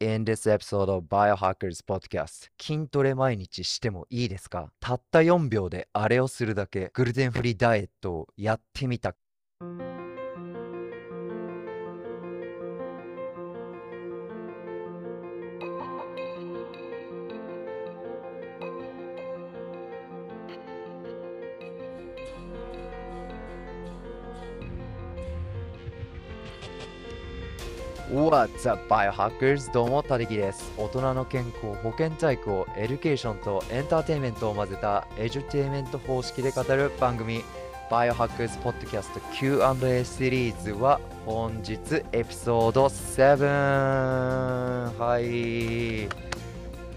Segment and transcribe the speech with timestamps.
[0.00, 4.70] In this episode of Biohackers Podcast 筋トレ毎日してもいいですか？
[4.78, 9.16] たった4秒であれをするだけグルテンフリーダイエットをやってみた。
[28.28, 29.72] What's up, Biohackers?
[29.72, 30.70] どうも、たできです。
[30.76, 37.42] 大人の健康、保健体育 education とエンターテインメントを混ぜた edutainment 方式で語る番組
[37.90, 46.06] Biohackers Podcast Q&A シリーズは本日エピソード7はい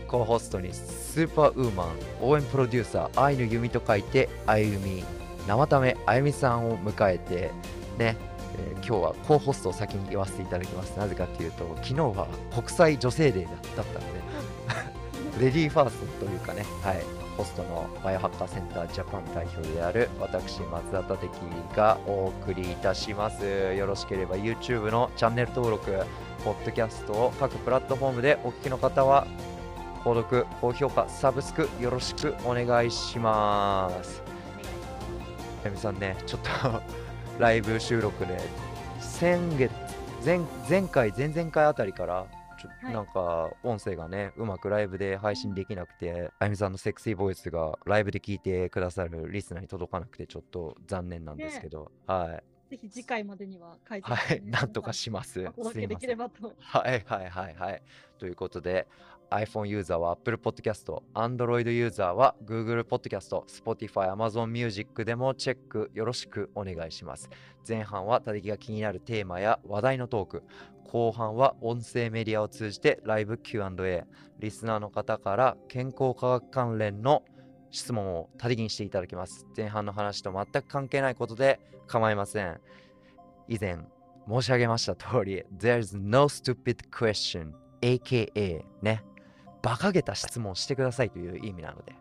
[0.09, 5.01] co-host にスーパーウーマン応援プロデューサー愛の弓と書いてあゆみ
[5.47, 7.51] 生ためあゆみさんを迎えて
[7.97, 8.17] ね
[8.57, 10.97] えー今日はコーホストを先に言わせていただきます。
[10.97, 14.21] なぜかというと、昨日は国際女性デーだったので、
[15.39, 17.01] レディーファーストというかね、はい、
[17.37, 23.45] ホストのバイオハッカーセンタージャパン代表である私、松田立樹がお送りいたします。
[23.45, 25.91] よろしければ YouTube のチャンネル登録、
[26.43, 29.27] ポッドキャストを各プラットフォームでお聞きの方は、
[30.03, 34.21] 購読、高評価、サブスクよろしくお願いします。
[35.63, 37.00] みさんね、ちょっと
[37.41, 38.37] ライブ収録で、
[38.99, 39.71] 先月、
[40.23, 42.27] 前前回、前々回あたりから、
[42.61, 52.43] ちょはいなんか音声がね、うまくライブで配信できなくて、あゆみさんのセクシーボイスがライブで聞いてくださるリスナーに届かなくて、ちょっと残念なんですけど、はい。
[52.69, 55.41] ぜひ次回までには改善はい、なんとかします。
[55.57, 56.53] お届けできればと。
[56.59, 57.81] はいはいはいはい。
[58.19, 58.87] ということで、
[59.31, 67.29] iPhone ユーザーは Apple Podcast、Android ユーザーは Google Podcast、Spotify、Amazon Music でもチェックよろしくお願いします。
[67.67, 70.43] 前半は他力が気になるテーマや話題のトーク、
[70.91, 74.03] 後半は音声メディアを通じてライブ Q&A、
[74.39, 77.23] リスナーの方から健康科学関連の
[77.69, 79.47] 質問を他力にしていただきます。
[79.55, 82.59] 前半の話と全く関係ないことで構いません。
[83.47, 83.79] 以前
[84.27, 89.03] 申し上げました通り、There's no stupid question, aka ね、
[89.63, 91.95] 馬鹿げた質問してくださいという意味なので、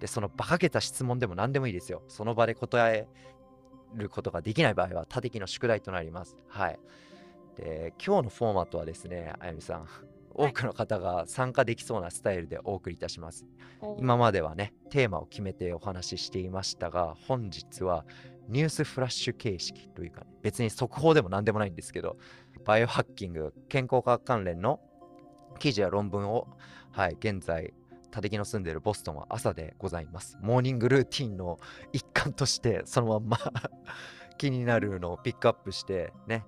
[0.00, 2.02] で、その馬鹿げた質問でも何でもいいですよ。
[2.08, 3.06] その場で答え
[3.94, 6.36] ることができない場合は、他的の宿題となります。
[6.48, 6.78] はい。
[7.56, 9.88] で、今日のフォーマットはですね、あゆみさん、
[10.32, 13.44] 多くの方が参加できそうなスタイルでお送りいたします。
[13.98, 18.06] 今まではね、テーマを決めてお話ししていましたが、本日は
[18.48, 22.16] ニュースフラッシュ形式というか、ね、別に速報でも何でもないんですけど、
[22.64, 24.80] バイオハッキング、健康科学関連の
[25.58, 26.46] 記事や論文を、
[26.92, 27.72] はい、現在、
[28.10, 30.36] 他敵の住んでるボストンは朝でございます。
[30.40, 31.58] モーニングルーティンの
[31.92, 33.38] 一環として、そのまんま
[34.36, 36.44] 気になるのをピックアップして、ね、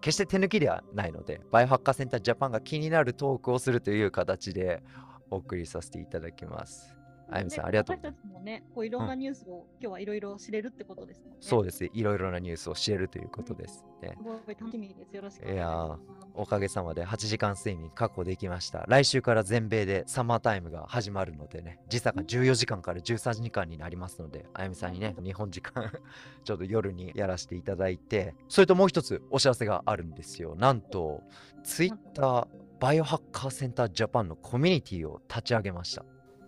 [0.00, 4.82] 決して手抜きではないので、バイオハッカーセンタージャパンが気になるトークをするという形で
[5.30, 7.01] お送りさせていただきます。
[7.30, 8.20] あゆみさん、ありがとうございます。
[8.20, 11.36] 私たちもね、こういろんなニュースを今日はいろいろ知れるってことですもんね。
[11.40, 11.84] そうです。
[11.84, 13.84] いろいろなニュースを知れるということです。
[14.02, 15.14] ねすごい楽しみです。
[15.14, 16.00] よろしくおいや願いしまーす。
[16.34, 18.84] おかげさまで8時間睡眠確保できました。
[18.88, 25.90] 来週から全米でサマータイムが始まるのでね、時差が14時間から13時間になりますので、あゆみさんにね、日本時間
[26.44, 30.54] ちょっと夜にやらせていただいて、それともう一つお知らせがあるんですよ。
[30.56, 31.22] なんと、
[31.62, 32.48] ツイッター
[32.80, 36.04] バイオハッカーセンタージャパンのコミュニティを立ち上げました。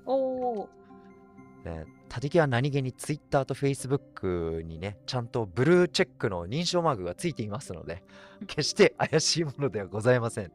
[0.06, 0.68] おお、
[1.64, 8.02] ね、他敵は何気に Twitter と Facebook にね、ちゃんとブルーチェックの認証マークがついていますので、
[8.46, 10.52] 決して怪しいものではございません。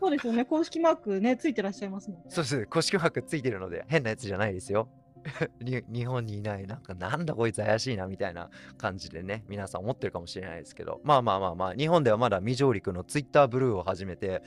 [0.00, 0.44] そうですよね。
[0.44, 2.24] 公式マークね、ついてらっしゃいますもんね。
[2.28, 2.66] そうです。
[2.66, 4.88] 公式マークついてるので、変なやつじゃないですよ。
[5.60, 14.42] に日本にいない、なんかなんだこいつ怪しいなみたいな感じでね、皆さん思ってるかもしれないですけど、まあまあまあまあ、日本ではまだ未上陸の Twitter ブルーを始めて、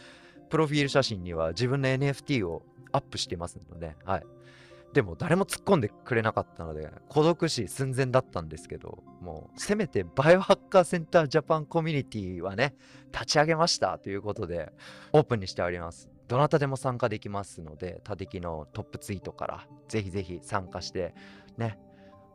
[0.50, 2.64] プロフィール写真には自分の NFT を
[2.96, 4.24] アップしてますので、はい。
[4.94, 12.76] でも誰も突っ込んでくれなかったので、孤独死寸前だったんですけど、もうせめてバイオハッカーセンタージャパンコミュニティはね、
[13.12, 14.72] 立ち上げましたということで、
[15.12, 16.10] オープンにしております。
[16.30, 21.14] どなたでも参加できますので、他敵のトップツイートからぜひぜひ参加して、
[21.58, 21.78] ね、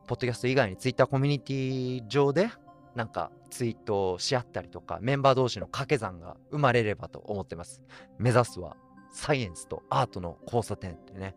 [0.07, 2.51] ポッドキャスト以外にツイッターコミュニティ上で、
[2.95, 7.81] なんかツイートし合ったりとか、メンバー同士の掛け算が生まれればと思ってます。
[8.19, 8.77] 目指すは
[9.11, 11.35] サイエンスとアートの交差点ってね。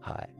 [0.00, 0.30] はい。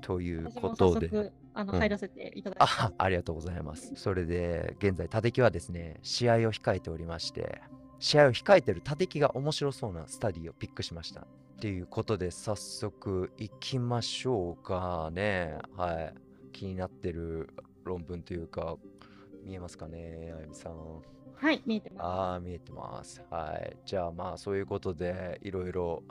[0.00, 1.32] ということで。
[1.54, 2.80] あの、うん入らせていただきます。
[2.82, 3.92] あありがとうございます。
[3.94, 7.62] それで、現在、他敵はですね、試合を控えておりまして、
[8.00, 11.20] 試合を控えてる他敵が面白そうなスタディをピックしました。
[11.20, 11.26] っ
[11.60, 15.58] ていうことで、早速行きましょうかね。
[15.76, 16.14] はい。
[16.52, 17.54] 気になってる
[17.84, 18.76] 論文というか、
[19.44, 21.02] 見えますかね、あゆみさん。
[21.36, 22.04] はい、見えてます。
[22.04, 23.22] ああ、見えてます。
[23.30, 23.76] はい。
[23.84, 26.02] じゃあまあそういうことでいろいろ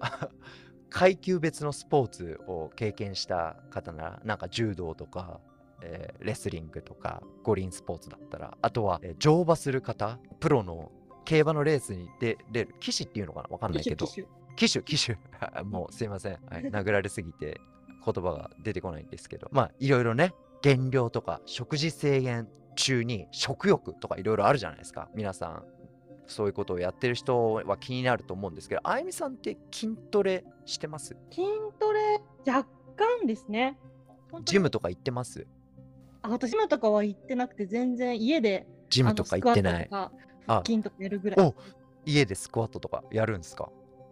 [0.90, 5.40] 階級別のスポーツを経験した方ならなんか柔道とか、
[5.82, 10.90] えーレスリングとか五輪スポーツだったらあとは、えー乗馬する方プロの
[11.24, 13.48] 競馬のレースに出れる騎士っていうのかな？
[13.50, 14.06] わかんないけど。
[14.56, 15.18] 騎手騎手
[15.64, 17.60] もうすいません、はい、 殴られすぎて
[18.04, 19.48] 言葉が出てこないんですけど。
[19.50, 20.32] まあいろいろね
[20.62, 25.08] 減量とか食事制限中に食欲とかいろいろあるじゃないですか。
[25.14, 25.64] 皆さん
[26.26, 28.80] そういうことをやってる人は気になると思うんですけど。
[28.84, 31.16] あゆみさんって筋トレしてます？
[31.30, 31.46] 筋
[31.78, 33.78] トレ若干ですね。
[34.44, 35.46] ジムとか行ってます？
[36.22, 39.88] あ私ジムとかは行ってなくて全然家でジムとか行ってない。
[40.46, 41.46] 腹筋とかやるぐらい。
[41.46, 41.54] お
[42.06, 43.70] 家でスクワットとかやるんですか？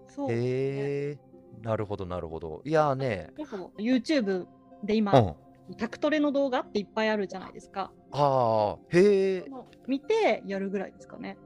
[0.08, 0.28] そう。
[0.30, 1.18] へえ。
[1.62, 2.60] なるほどなるほど。
[2.64, 3.30] いやーね。
[3.78, 4.46] YouTube
[4.84, 5.36] でう今、ん
[5.78, 7.92] タクトレの動画っていっぱいあるじゃないですか。
[8.10, 9.44] ああへえ
[9.86, 11.38] 見てやるぐらいですかね。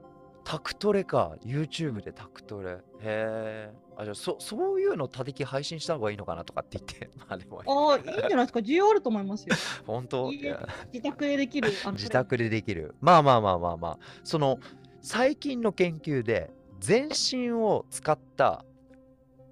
[0.43, 1.35] タクトレか。
[1.45, 2.71] YouTube でタクトレ。
[2.71, 7.09] へえあじゃあそそういうの他力配信した方がいいのかなとかって言って。
[7.19, 7.61] まあでも。
[7.65, 8.59] ああ、いいんじゃないですか。
[8.59, 9.55] 需要あると思いますよ。
[9.85, 10.31] 本当？
[10.31, 11.69] 自宅でできる。
[11.93, 12.95] 自宅でできる。
[13.01, 13.99] まあまあまあまあまあ。
[14.23, 14.59] その
[15.01, 18.65] 最近の研究で全身を使った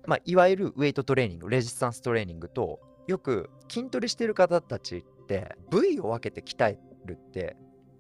[0.06, 7.56] まあいわゆるウェイトトレーニングレジスタンストレーニングとよく筋トレしてる方たちって部位を分けて鍛えるって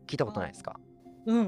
[0.07, 0.79] 聞いたことないですか？
[1.25, 1.47] うん。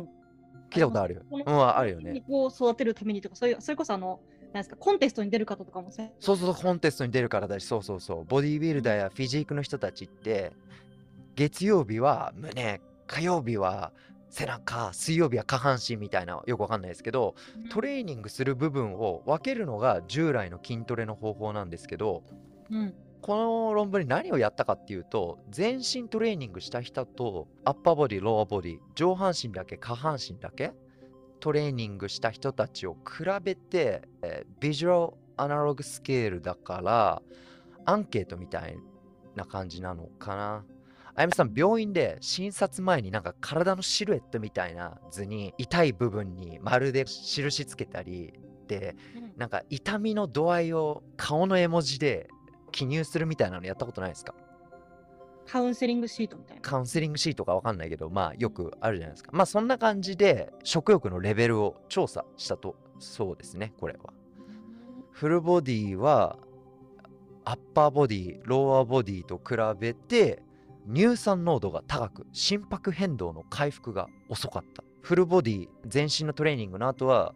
[0.69, 1.25] 聞いたことある？
[1.31, 2.23] うんあるよね。
[2.27, 4.19] を育てるためにとか、そういうそれこそあの、
[4.53, 8.25] なんですか、コンテストに出る方とかもせそうそうコンテストに出るからだしそうそうそう。
[8.25, 10.53] ボディービルダーやフィジークの人たちって
[11.35, 13.93] 月曜日は胸火曜日は
[14.29, 17.35] 背中水曜日は下半身みたいなよくわかんないですけど
[17.69, 22.23] トレーニングする部分を分けるのが従来の筋トレの方法なんですけど
[22.69, 22.93] うん。
[23.27, 30.71] この論文に何をやったかっていうと全身トレーニングした人とアッパーボディローボディ上半身だけ下半身だけ
[31.41, 37.21] トレーニングした人たちを比べて、えービジュアルアナログスケールだから
[37.85, 38.77] アンケートみたい
[39.35, 40.65] な感じなのかな。
[41.13, 48.33] あやみさん病院で診察前になんか体のシルエットみたいな図に痛い部分に丸で印つけたり
[48.67, 49.33] でうん。
[49.35, 52.29] なんか痛みの度合いを顔の絵文字で
[52.71, 54.33] 記入するみたいなのやったことないですか？
[55.45, 56.61] カウンセリングシートみたいな。
[56.61, 59.31] カウンセリングシートかわかんないけどまあよくあるじゃないですか。
[59.33, 62.75] まあそんな感じで食欲のレベルを調査したと。
[62.99, 64.13] そうですねこれは。
[65.11, 66.37] full body は
[67.45, 70.43] upper body lower body と比べて
[70.93, 74.83] 乳酸濃度が高く心拍変動の回復が遅かった。
[75.01, 77.33] full body 全身のトレーニングの後は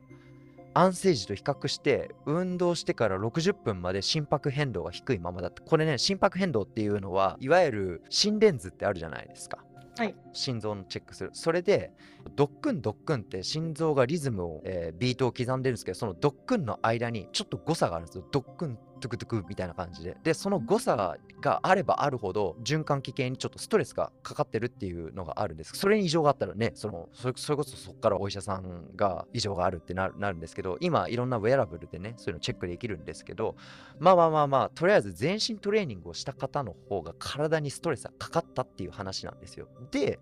[0.73, 5.61] 安静時と比較して運動してから60分まで心拍変動が低いままだった。
[5.61, 9.59] これね心拍変動っていうのはいわゆる心電図ってあるじゃないですか。
[9.97, 10.15] はい。
[10.31, 11.29] 心臓のチェックする。
[11.33, 11.91] それで
[12.35, 18.25] ドックンドックンって心臓がリズムを、えービートを刻んでるんですけどそのドックンの間にちょっと誤差があるんですよ。
[18.31, 20.15] ドックントゥクトゥクみたいな感じで。
[20.23, 20.95] でその誤差
[21.41, 25.73] があればあるほど循環器系にちょっとストレスがかかってるっていうのがあるんです。
[25.75, 33.55] それに異常があったらねそのそれこそそこからお医者さんが異常があるってななるんですけど今いろんなウェアラブルでねそういうのチェックできるんですけど
[33.99, 39.67] まあまあまあまあとりあえず全身トレーニングをした方の方が体にストレスがかかったっていう話なんですよ。
[39.91, 40.19] で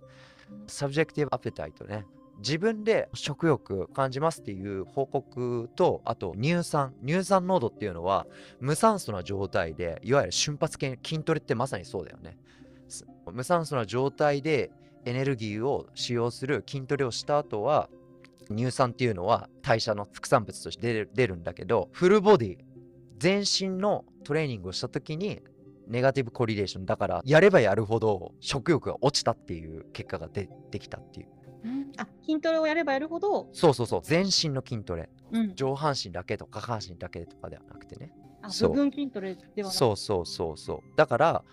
[0.67, 2.05] subjective appetite ね
[2.39, 8.27] 自分で食欲感じますっていう報告とあと乳酸乳酸濃度っていうのは
[8.59, 12.37] 無酸素な状態でいわゆる瞬発系筋トレってまさにそうだよね。
[13.31, 14.71] 無酸素な状態で
[15.05, 17.89] エネルギーを使用する筋トレをした後は
[18.49, 22.57] 乳酸っていうのは代謝の副産物として出る出るんだけどフルボディ
[23.17, 25.41] 全身のトレーニングをした時に
[25.87, 31.27] ネガティブコリレーションだからやればやるほど食欲が落ちたっていう結果が出てきたっていう。
[31.63, 31.91] うん。
[31.97, 34.01] あ筋トレをやればやるほど、そうそうそう。
[34.03, 35.09] 全身の筋トレ。
[35.31, 38.11] うん、上半身だけとか下半身だけとかではなくてね。
[38.41, 40.79] あ部分筋トレではそうそうそうそう。
[40.95, 41.43] だから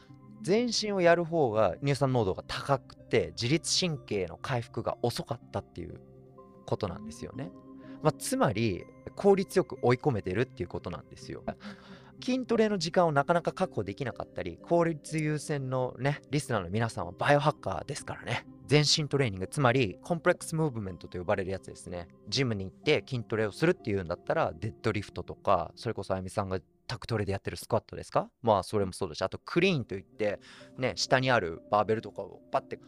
[0.42, 6.00] 全身をやる方が乳酸濃度が高くて自律神経の回復が遅かったっていう
[6.66, 7.50] ことなんですよね、
[8.02, 8.84] まあ、つまり
[9.14, 11.42] 効率よく追い込めてるっていうことなんですよ。
[12.22, 22.08] 筋トレの時間をなかなか確保できなかったり効率優先のねリスナーの皆さんはバイオハッカーですからね全身トレーニングつまりコンプレックスムーブメントと呼ばれるやつですね。
[22.28, 26.58] ジムに行って筋トレをするっていうんだったらデッドリフトとかそれこそあゆみさんが
[26.88, 28.28] タクトレでやってるスクワットですか？
[28.42, 30.40] まあそれもそうだしあとクリーンといって
[30.78, 32.78] ね下にあるバーベルとかをパッて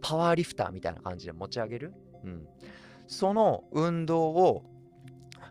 [0.00, 2.46] パワーリフターみたいな感じで持ち上げる、うん、
[3.06, 4.62] その運動を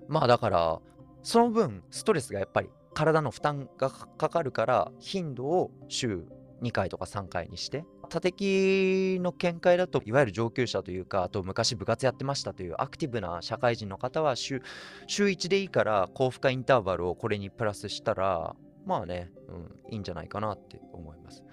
[0.08, 0.80] まあだから
[1.24, 6.28] その分ストレスがやっぱり体の負担がかかるから頻度を週
[6.62, 14.62] 2回とか3回にして他的の見解だといわゆる上級者というかあと昔部活やってましたというアクティブな社会人の方は週
[15.08, 21.44] 週1でいいから高負荷インターバルをこれにプラスしたらまあね、うん、いいんじゃないかなって思います。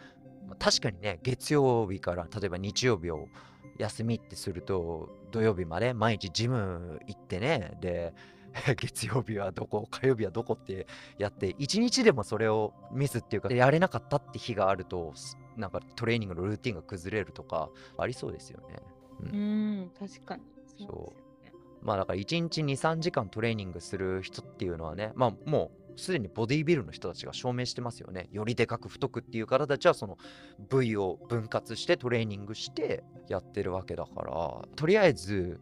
[0.59, 3.29] 確かにね月曜日から例えば日曜日を
[3.79, 8.13] 休みってすると土曜日まで毎日ジム行ってねで
[8.77, 10.87] 月曜日はどこ火曜日はどこって
[11.19, 18.77] やって一日でもそれをミスっていうかやれなかったって日があるとすなんかトレーニングのルーティンが崩れるとかありそうですよね。
[19.21, 20.43] うん、確かに。
[20.79, 28.29] そうねまあだから1日2、3時間トレーニングする人っていうのはね、まあもうすでにボディービルの人たちが証明してますよね。
[28.33, 30.19] よりでかく太くっていう方たちはその
[30.69, 35.61] 部位を分割してトレーニングしてやってるわけだから、とりあえず、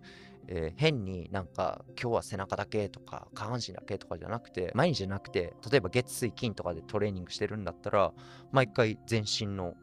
[0.48, 8.12] えー変になんか今日は背中だけとか下半身だけとかじゃなくて毎日じゃなくて例えば月水金とかでトレーニングしてるんだったら
[8.52, 9.74] 毎回全身の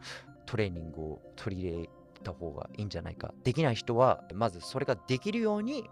[0.45, 1.89] トレーニングを取り入れ
[2.23, 3.33] た方がいいんじゃないか。
[3.43, 5.89] できない人はまずそれができるように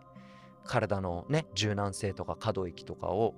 [0.63, 3.35] 体のね柔軟性とか可動域とかを、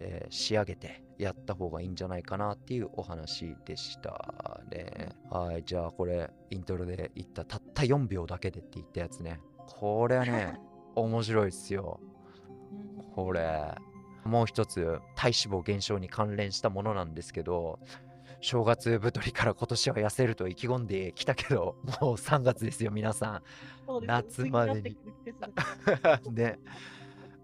[0.00, 5.10] えー仕上げてやった方がいいんじゃないかなっていうお話でしたね。
[5.30, 10.58] はいじゃあこれイントロで言ったたった4秒だけでって言ったやつねこれはね
[10.94, 12.00] 面白いっすよ。
[13.00, 13.74] うんこれ。
[14.24, 17.78] もう一つ体脂肪減少に関連したものなんですけど
[18.40, 23.42] 正月太りから今年は痩せると意気込んできたけどもう3月ですよ皆さ
[23.86, 24.96] そうです夏までに。
[25.26, 26.58] 薄くなってくる季節だん ね。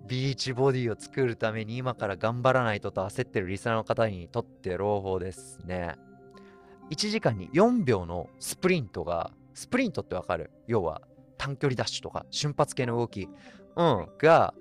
[0.09, 5.97] ビーチボディを作るために今から頑張らないとと焦ってるリスナーの方にとって朗報ですね。
[6.91, 10.51] 1時間に4秒のスプリントがスプリントってわかる？
[10.67, 11.03] 要は
[11.41, 13.27] 短距離ダッシュとか瞬発系の動き。
[13.77, 14.53] うん、が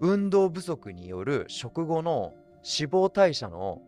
[0.00, 3.82] 運動不足による食後の脂肪代謝の、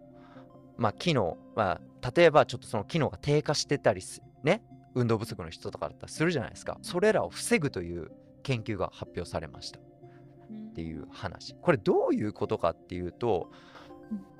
[0.76, 4.62] まあ、機能、まあ、例えばちょっとその機能が低下してたりすね。
[4.94, 6.78] 運動不足の人とかだったらするじゃないですか。
[6.82, 8.10] それらを防ぐという
[8.42, 11.54] 研究が発表されましたっていう話。
[11.62, 13.50] これどういうことかっていうと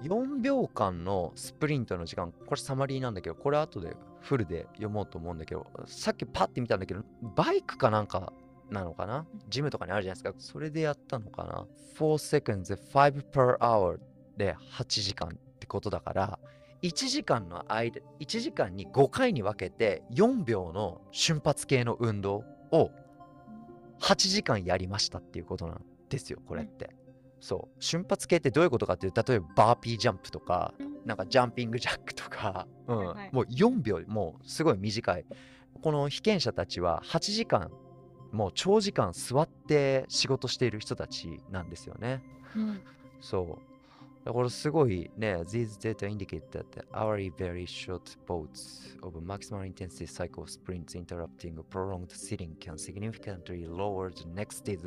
[0.03, 2.31] 4秒間のスプリントの時間。
[2.33, 3.97] これサマリーなんだけどこれ後で
[4.27, 7.03] フルで読もうと思うんだけどさっきパッて見たんだけど
[7.35, 8.33] バイクかなんか
[8.71, 9.25] なのかな？
[9.49, 10.53] ジムとかにあるじゃないですか。
[10.53, 11.67] それでやったのかな
[11.97, 14.01] ？4 seconds 5 per hour
[14.37, 16.39] で8時間ってことだから
[16.83, 22.43] 1時間の間1時間に5回に分けて4秒の瞬発系の運動
[22.73, 22.91] を
[24.01, 26.96] 8時間やりましたっていうことなんですよこれって、
[27.47, 30.75] そう瞬発系ってどういうことかっていうと例えばバーピージャンプとか
[31.05, 35.25] なんかジャンピングジャックとか、うんはいはいもう4秒もうすごい短い
[35.81, 37.71] この被験者たちは8時間
[38.33, 42.21] もう長時間座って仕事している人たちなんですよね
[42.57, 42.81] うん
[43.21, 51.55] そうだからすごいね These data indicate that the hourly very short bouts of maximal intensity cycle sprints interrupting
[51.71, 54.81] prolonged sitting can significantly lower the next day's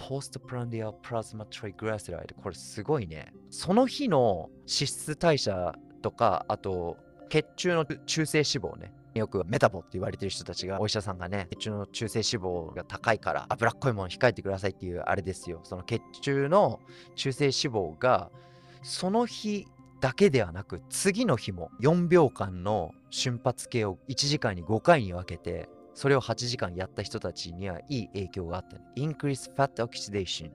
[0.00, 3.32] postprandial plasma triglyceride これすごいね。
[3.50, 6.96] その日の脂質代謝とかあと
[7.28, 8.92] 血中の中性脂肪ね。
[9.12, 15.60] よくメタボって言われてる人たちがお医者さんがね血中の中性脂肪が高いから脂っこいもの控えてくださいっていうあれですよ。
[15.64, 16.80] その血中の
[17.16, 18.30] 中性脂肪が
[18.82, 19.66] その日
[20.00, 30.50] だけではなく次の日も4秒間の瞬発系を1時間に5回に分けてそれを8時間やった人たちにはいい影響があった、ね、Increase fat oxidation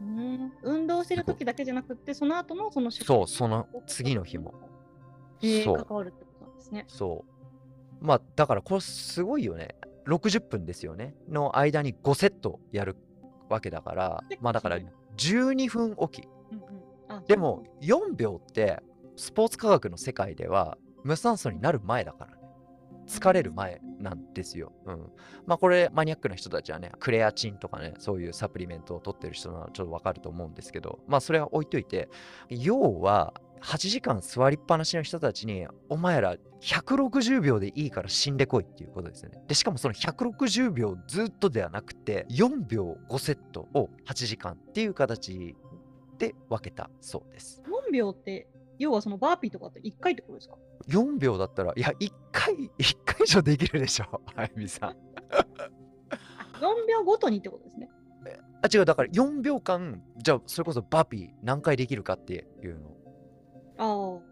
[0.00, 0.52] うん。
[0.62, 4.54] 運動してる時だけじゃなくて、その後のそのそうその次の日も。
[5.42, 6.84] えーるってことなんですね。
[6.88, 7.24] そ
[8.00, 8.04] う。
[8.04, 9.74] まあだからこれすごいよね。
[10.06, 11.14] 60分ですよね。
[11.28, 12.96] の間に5セットやる
[13.48, 14.24] わけだから。
[14.40, 14.78] まあだから
[15.16, 16.22] 12分おき。
[16.52, 16.62] うんうん。
[17.08, 18.80] あでも4秒って
[19.16, 22.38] スポーツ科学の世界では無酸素になる前だからね。
[23.06, 24.72] 疲れる前なんですよ。
[24.86, 25.12] うん。
[25.46, 32.08] まあこれマニアックな人たちはね、クレアチンとかね、そういうサプリメントを取ってる人ならちょっとわかると思うんですけど、まあそれは置いといて、
[32.48, 39.42] 要は8時間座りっぱなしの人たちに、お前ら160秒でいいから死んでこいっていうことですよね。
[39.46, 45.56] で、しかもその160秒ずっとではなくて、4秒5セットを8時間っていう形
[46.18, 47.62] で分けたそうです。
[47.66, 50.56] 4秒って、要はそのバーピーとかって1回ってことですか
[50.88, 54.90] ？4秒だったら、いや、1回、1回以上できるでしょ、あゆみさん。
[54.90, 54.96] ?4
[56.88, 57.90] 秒ごとにってことですね。
[58.62, 62.80] あ、違う、だから4秒間、じゃあ、それこそバーピー何回できるかっていう
[63.76, 64.22] ああ、の。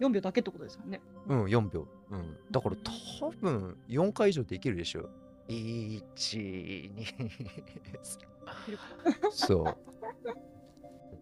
[0.00, 1.00] 4秒だけってことですよね。
[1.28, 1.86] うん、うん、4秒。
[2.10, 2.36] うん。
[2.50, 2.76] だから
[3.20, 5.08] 多分4回以上できるでしょ。
[5.48, 7.04] 1、2、い
[8.66, 8.84] けるか
[9.30, 9.64] そう。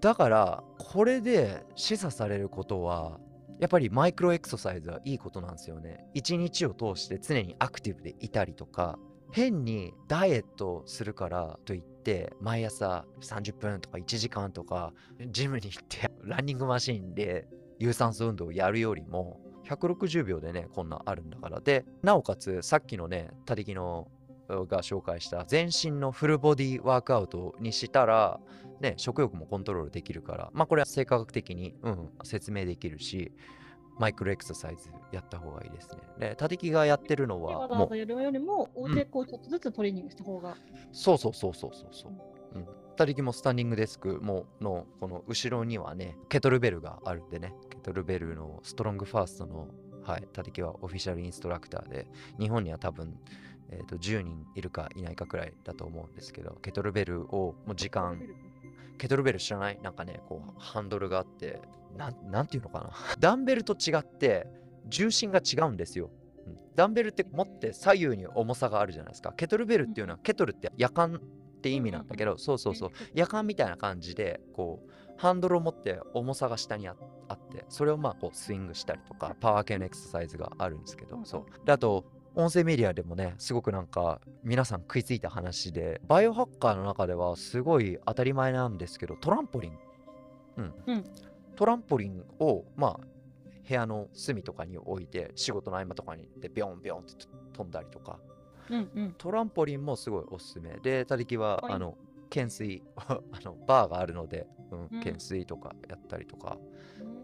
[0.01, 3.19] だから、これで示唆されることは、
[3.59, 6.05] やっぱりマイクロエクササイズはいいことなんですよね。
[6.15, 8.99] 一日を通して常にアクティブでいたりとか、
[9.33, 14.93] 変にダイエットするからといって毎朝30分とか1時間とか
[15.31, 17.47] ジムに行ってランニングマシンで
[17.79, 24.09] 有酸素運動をやるよりも160秒でねこんなあるんだからでなおかつさっきのね他力の
[24.49, 28.41] が紹介した全身のフルボディワークアウトにしたら
[28.81, 33.33] ね食欲もコントロールできるからまあこれは生化学的に、うん、説明できるし
[33.99, 36.29] マイクロエクササイズやった方がいいですね。
[36.31, 37.59] で、他力がやってるのは。
[37.59, 40.57] わざわざやるよりも、おでこをちょっとずつトレーニングした方が。
[40.93, 42.13] そうそうそうそうそうそう。
[42.55, 43.25] うん。
[43.25, 49.69] もスタンディングデスクものこの後ろにはね、ケトルベルがあるんでね、ケトルベルのストロングファーストの、
[50.03, 52.07] はい、他力はオフィシャルインストラクターで、
[52.39, 53.19] 日本には多分、
[53.71, 58.21] えー、と10人いるかいないかくらいだと思うんですけど、ケトルベルをもう時間、
[58.99, 59.79] ケトルベル知らない？
[59.83, 61.61] なんかね、こうハンドルがあって、
[61.97, 62.91] なん、なんていうのかな？
[63.19, 64.47] ダンベルと違って、
[64.87, 66.11] 重心が違うんですよ。
[66.47, 69.33] うんダンベルって持って左右に重さがあるじゃないですか。
[69.33, 71.17] ケトルベルっていうのは、ケトルって夜間
[71.59, 72.91] って意味なんだけど、そうそうそう。
[73.15, 76.95] 夜間みたいな感じで、こう、ハンドルを持って重さが下にあ
[77.27, 81.67] あって、それをまあこうスイングしたりとか、パワー系のエクササイズがあるんですけど、そう。
[81.67, 82.05] で、あと、
[82.39, 89.79] 音声メディアでもね、すごくなんか皆さん食いついた話で、バイオハッカーの中ではすごい当たり前なんですけど、トランポリン。
[90.57, 90.75] うん。
[90.87, 91.05] うん
[91.57, 93.07] トランポリンを、まあ、
[93.69, 98.21] 部屋の隅とかに置いて、仕事の合間とかにでビョンビョンって飛んだりとか、
[98.71, 99.15] うんうん。
[99.19, 100.79] トランポリンもすごいおすすめ。
[100.79, 101.99] で、たりきは、はいあの、
[102.31, 106.57] 懸垂、あの、バーがあるので、うんうん懸垂とかやったりとか、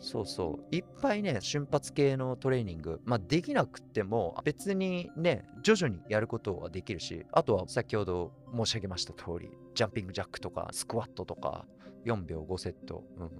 [0.04, 11.66] そうそう、いっぱいね、瞬発系のトレーニング、まあ、できなくっても、別にね、徐々にやることはできるし、あとは先ほど申し上げました通り、ジャンピングジャックとか、スクワットとか、
[12.04, 13.30] 4秒5セット、うん、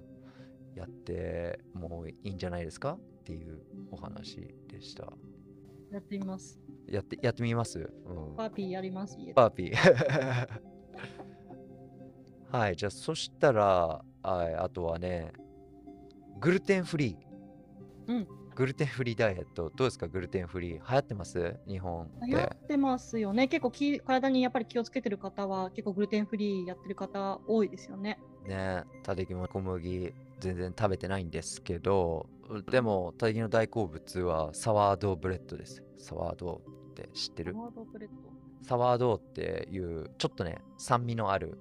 [0.74, 2.94] やってもういいんじゃないですか？
[2.94, 5.12] っていうお話でした。
[5.92, 6.58] やってみます。
[6.88, 7.78] やって、やってみます？
[7.78, 7.82] う
[8.32, 8.36] ん。
[8.36, 9.18] パーピーやります。
[9.34, 10.48] バーピー。
[12.50, 15.32] はい、じゃあそしたら、はい、あとはね、
[16.40, 18.12] グルテンフリー。
[18.12, 18.28] うん。
[18.54, 20.78] グルテンフリーダイエット、どうですか、グルテンフリー。
[20.78, 21.56] 流行ってます？
[21.66, 22.52] 日本流行で。
[22.54, 23.48] ってますよね。
[23.48, 28.20] 結構き体にやっぱり気をつけてる方は、結構グルテンフリーやってる方多いですよね。
[28.46, 32.28] ね、たてきも小麦全然食べてないんですけど、
[32.70, 35.82] でも、たてきの大好物は sourdough bread です。
[35.96, 37.58] サワードーって知ってる？
[37.58, 38.14] ワードブレッド。
[38.62, 41.58] sourdough っていう、ちょっとね、酸味のある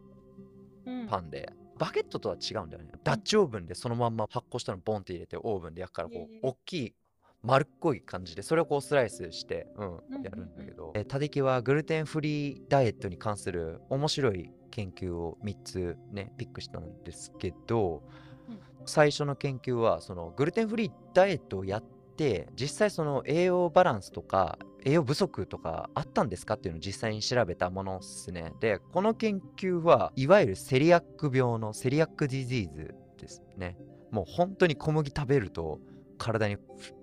[0.85, 1.51] うんパンで、
[1.83, 2.91] バゲットとは違うんだよね。
[3.03, 6.95] ダッチオーブンでそのまんま発酵したのボンって入れてオーブンで焼くからこう大きい
[7.41, 18.01] 丸っこい感じでそれをこうスライスして、うんやるんだけど、えタデキはグルテンフリーダイエットに関する面白い研究を3つねピックしたんですけど、
[18.47, 18.59] うん。
[18.85, 21.83] 最初の研究はそのグルテンフリーダイエットをやっ
[22.15, 28.53] て実際その栄養バランスとか栄養不足とかあったんですかっていうのを実際に調べたものですね。
[28.59, 33.77] で、この研究はいわゆるセリアック病の celiac disease ですね。
[34.11, 35.79] もう本当に小麦食べると
[36.17, 36.57] 体に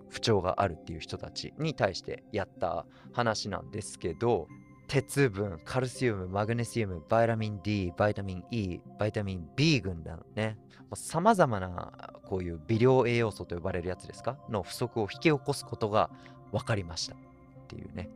[0.08, 4.46] 不調があるっていう人たちに対してやった話なんですけど、
[4.88, 10.58] 鉄分、カルシウム、マグネシウム、 vitamin D、 vitamin E、 vitamin B 群なのね。
[10.94, 14.36] さまざまなこういう微量栄養素と呼ばれるやつですか？
[14.48, 16.10] の不足を引き起こすことが
[16.50, 17.14] 分かりました
[17.76, 18.08] っていうね。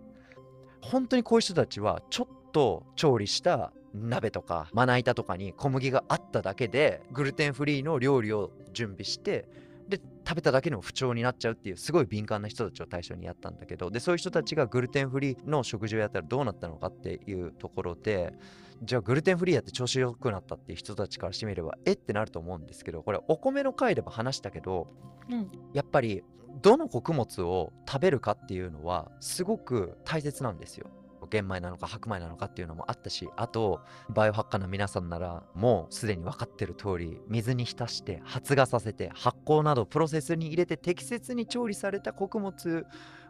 [0.81, 9.49] 本当にこういう人たちはちょっと調理した鍋とかまな板とかに小麦があっただけでグルテンフリーの料理を準備して
[9.89, 18.35] で食べただけでも不調になっちゃうっていうすごい敏感な人たちを対象にやったんだけどでそういう人たちがグルテンフリーの食事をやったらどうなったのかっていうところで
[18.83, 21.93] じゃあグルテンフリーやって調子良くなったっていう人たちからしてみればえ？
[21.93, 24.89] ってなると思うんですけどこれお米の回でも話したけど
[25.31, 25.51] うん。
[25.73, 26.25] やっぱり
[26.63, 30.91] どの穀物を食べるかっていうのはすごく大切なんですよ。
[31.31, 42.87] 玄米なのか白米なのかっていうのもあったしあとバイオハッカーの皆さんならもうすでに分かってる通り水に浸して発芽させて発酵などプロセスに入れて適切に調理された穀物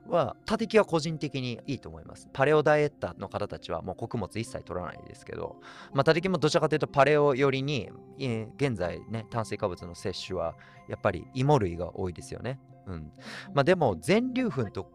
[0.07, 5.57] は他的は個人的にいいと思いますパレオダイエッターの方たちはもう穀物一切取らないですけど
[5.95, 10.55] まあ他的もどちらかというとパレオ寄りに、現在ね炭水化物の摂取は
[10.89, 13.13] やっぱり芋類が多いですよねうん
[13.55, 14.91] まあでも全粒粉と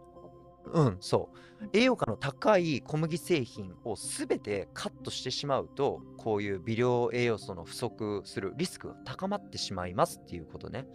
[0.74, 1.70] うん、そう。
[1.74, 10.86] 栄養価の高い小麦製品をすべてカットしてしまうと、こういう微量栄養素の不足するリスクが高まってしまいますっていうことね。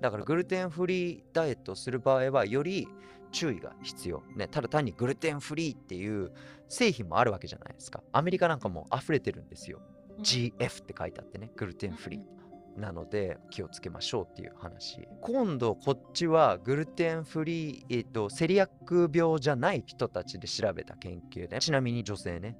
[0.00, 2.88] だからグルテンフリーダイエットをする場合は、より
[3.32, 4.22] 注意が必要。
[4.36, 6.32] ね、ただ単にグルテンフリーっていう
[6.68, 8.02] 製品もあるわけじゃないですか。
[8.12, 9.80] アメリカなんかも溢れてるんですよ。
[10.20, 12.33] GF って書いてあってね、グルテンフリー。
[12.76, 15.08] なので気をつけましょうっていう話。
[15.20, 22.56] 今度こっちはグルテンフリー、えっと、セリアック病じゃない人たちで調べた研究でちなみに女性ね。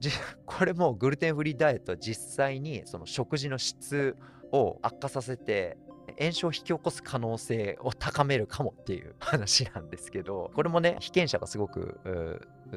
[0.44, 4.16] これもグルテンフリーダイエットは実際にその食事の質
[4.52, 5.78] を悪化させて
[6.18, 12.00] 炎症を引き起こす可能性を高めるかもっていう話なんですけどこれもね被験者がすごく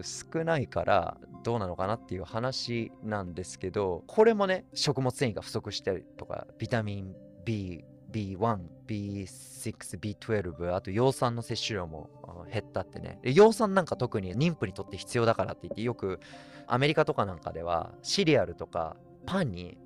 [0.04, 12.10] 少ないからどうなのかなっていう話なんですけどこれもね食物繊維が不足したりとかビタミン B B1、B6、B12、あと葉酸の摂取量も
[12.52, 13.20] 減ったってね。
[13.24, 16.20] 葉酸なんか特に妊婦にとって必要だからって言って、よく
[16.68, 19.78] アメリカとかなんかではシリアルとかパンに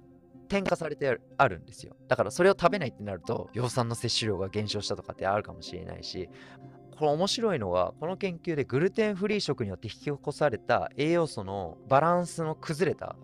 [0.48, 1.96] 添加されてあるんですよ。
[2.08, 6.30] だからそれを食べないってなると、葉酸の摂取量が減少したとかってあるかもしれないし、
[7.04, 13.18] これ面白いのは、この研究でグルテンフリー食によって引き起こされた栄養素のバランスの崩れた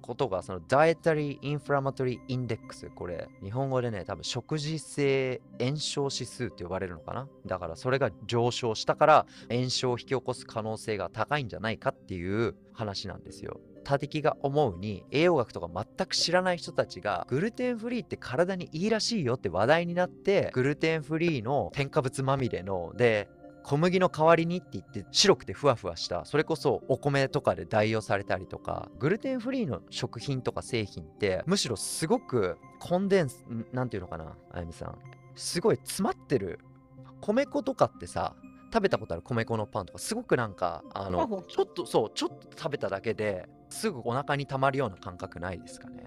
[0.00, 7.28] ことが、そのダイエタリー・インフラマトリー・インデックス、これ、日本語でね、多分食事性炎症指数って呼ばれるのかな？
[7.44, 13.60] だからそれが上昇したから炎症を引き起こす可能性が高いんじゃないかっていう話なんですよ。
[13.86, 23.28] 他敵が思うに栄養学とか全く知らない人たちがグルテンフリーって体にいいらしいよって話題になってグルテンフリーの添加物まみれので
[23.62, 34.98] 小麦の代わりにって言って白くてふわふわしたそれこそお米とかで代用されたりとかグルテンフリーの食品とか製品ってむしろすごくコンデンスなんていうのかなあやみさん。
[35.36, 36.58] すごい詰まってる。
[37.20, 38.34] 米粉とかってさ
[38.76, 46.04] 食べたことある米粉のパンとかすごくなんかあのちょっとそうちょっと食べただけですぐお腹にたまるような感覚ないですかね。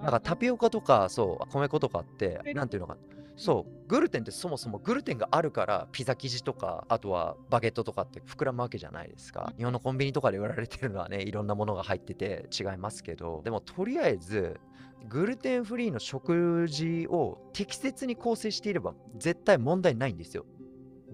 [0.00, 3.00] なんかタピオカとかそう米粉とかってなんていうのかな。
[3.36, 9.52] そうグルテンってそもそもグルテンがあるからピザ生地とかあとはバゲットとかって膨らむわけじゃないですか。
[9.56, 14.60] 日本のコンビニとかで売られてるのはねいろんなものが入ってて違いますけどでもとりあえず
[15.08, 20.44] グルテンフリーの食事を適切に構成していれば絶対問題ないんですよ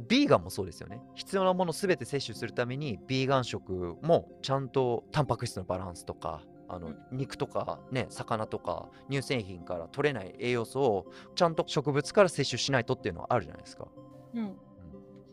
[0.09, 1.01] ビーガンもそうですよね。
[1.15, 13.89] 必要なもの全て摂取するためにビーガン食もちゃんとタンパク質のバランスとかあの肉とかね魚とか乳製品から取れない栄養素をちゃんと植物から摂取しないとっていうのはあるじゃないですか。
[14.35, 14.55] うん、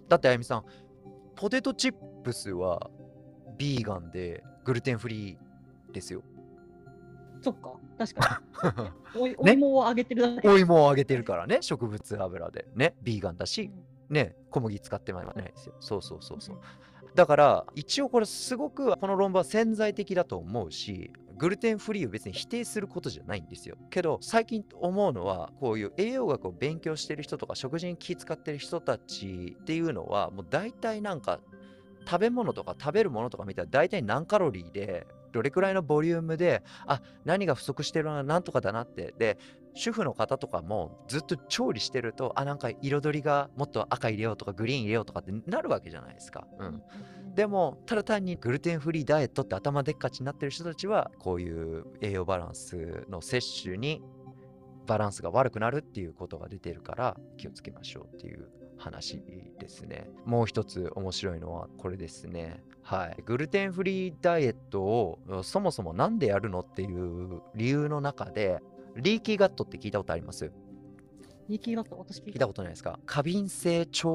[0.08, 0.66] だってあゆみさん
[1.36, 2.90] ポテトチップスは
[3.58, 6.24] ビーガンでグルテンフリーですよ。
[7.42, 7.74] そっか。
[7.98, 8.42] 確か
[9.16, 9.20] に。
[9.22, 9.36] おい。
[9.38, 12.68] お芋をあげてるだけ、お芋をあげてるからね植物油で。
[12.76, 15.76] ねビーガンだし、うん、ね小麦使ってもないですよ。
[15.80, 16.60] そうそうそうそう。
[17.16, 23.76] だから一応これすごくこの論文は潜在的だと思うしグルテンフリーを別に否定することじゃないんですよ。
[23.90, 31.40] けど最近思うのはこういう栄養学を勉強してる人とか食事に気使ってる人たちっていうのはもう大体なんか
[32.06, 39.38] 食べ物とか食べるものとか見たら大体何カロリーでどれくらいのボリュームであ何が不足してるのはなんとかだなってで
[39.76, 46.48] 主婦の方とかもずっと調理してるとあなんか彩りがもっと赤入れようとかグリーン入れようとかってなるわけじゃないですか。
[46.60, 46.84] うん
[47.36, 54.04] でもただ単にグルテンフリーダイエットって頭でっかちになってる人たちはこういう栄養バランスの摂取に
[54.86, 59.24] バランスが悪くなるっていうことが出てるから気をつけましょうっていう話
[59.60, 60.10] ですね。
[60.26, 62.62] もう一つ面白いのはこれですね。
[62.82, 63.24] はい。
[63.26, 68.62] グルテンフリーダイエットをそもそも何でやるのっていう理由の中で
[68.96, 70.52] リーキーガットって聞いたことあります？
[71.50, 72.48] ニキガット私聞いた。
[72.48, 73.00] ことないですか？
[73.06, 74.10] 過敏性腸、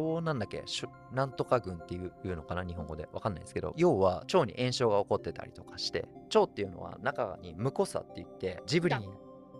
[0.00, 0.64] 腸なんだっけ？
[1.12, 2.64] なんとか群っていうのかな？
[2.64, 3.08] 日本語で。
[3.12, 9.08] わかんないですけど、要は腸に炎症が起こってたりとかして、腸っていうのは中にムコサって言って、ジブリに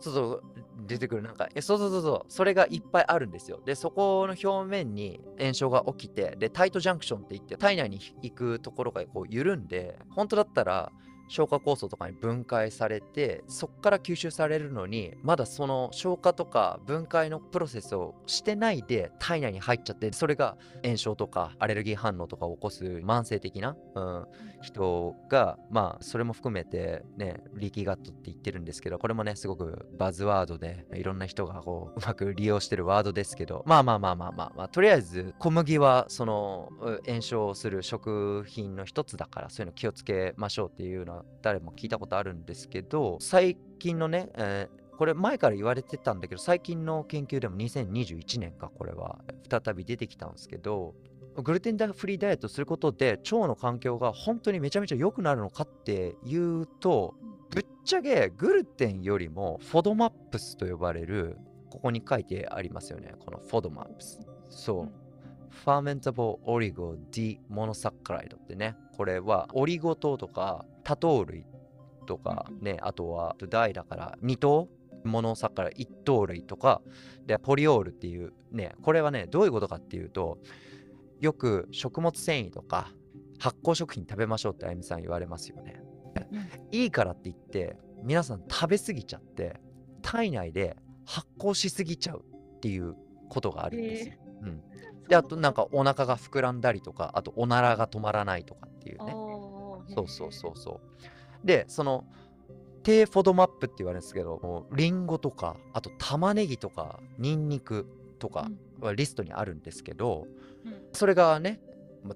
[0.01, 0.43] そうそう
[0.87, 1.23] 出てくる。
[1.23, 3.61] なんかえそうそうそうそうそれがいっぱいあるんですよ。
[3.65, 10.91] でそこの表面に炎症が起きてでタイトジャンクションって言って体内に行くところがこう緩んで本当だったら
[11.33, 24.27] 消化酵素とかに分解されてそこから吸収されるのにまだその消化とか分解のプロセスをしてないで体内に入っちゃってそれが炎症とかアレルギー反応とかを起こす慢性的な、うん、
[24.63, 36.71] 人がまあそれも含めてねリーキーガットって言ってるんですけどこれもねすごくバズワードでいろんな人がこううまく利用してるワードですけどまあまあまあまあまあ、まあ、とりあえず小麦はその
[37.07, 49.19] 炎症する食品の一つだからそういうの気をつけましょうっていうのは誰も聞いたことあるんですけど最近のね、えー、これ前から言われてたんだけど最近の研究でも2021年かこれは
[49.51, 50.95] 再び出てきたんですけど
[51.37, 57.15] グルテンフリーダイエットすることで腸の環境が本当にめちゃめちゃ良くなるのかっていうと
[57.51, 61.39] ぶっちゃけグルテンよりもフォドマップスと呼ばれる
[61.71, 63.15] ここに書いてありますよね。
[63.25, 64.21] このフォドマップス。
[64.51, 64.89] そう。
[65.49, 68.77] ファーメンタブルオリゴディモノサッカライドってね。
[68.97, 71.47] これはオリゴ糖とか多糖類
[72.07, 74.69] とかね、あとは大だから2糖
[75.05, 76.83] ものさから一糖類とか。
[77.27, 80.39] でポリオールっていうねこれはねどういうことかっていうと
[81.23, 82.93] よく食物繊維とか
[83.39, 85.81] 発酵食品食べましょうってあゆみさん言われますよね。
[86.73, 89.61] いいからって言って皆さん食べ過ぎちゃって
[90.03, 92.25] 体内で発酵しすぎちゃう
[92.57, 92.97] っていう
[93.29, 94.15] ことがあるんですよ。
[94.43, 94.63] うん、
[95.09, 99.13] であとなんかお腹が膨らんだりとかあとおならが止まらないとかっていうね。
[99.95, 100.81] そうそうそうそ
[101.45, 101.47] う。
[101.47, 102.05] でその
[102.83, 107.87] 低フォドマップって言われるんですけどリンゴとかあと玉ねぎとかニンニク
[108.19, 108.49] とか
[108.81, 110.42] はリストにあるんですけど、うん、
[110.93, 111.61] それがね、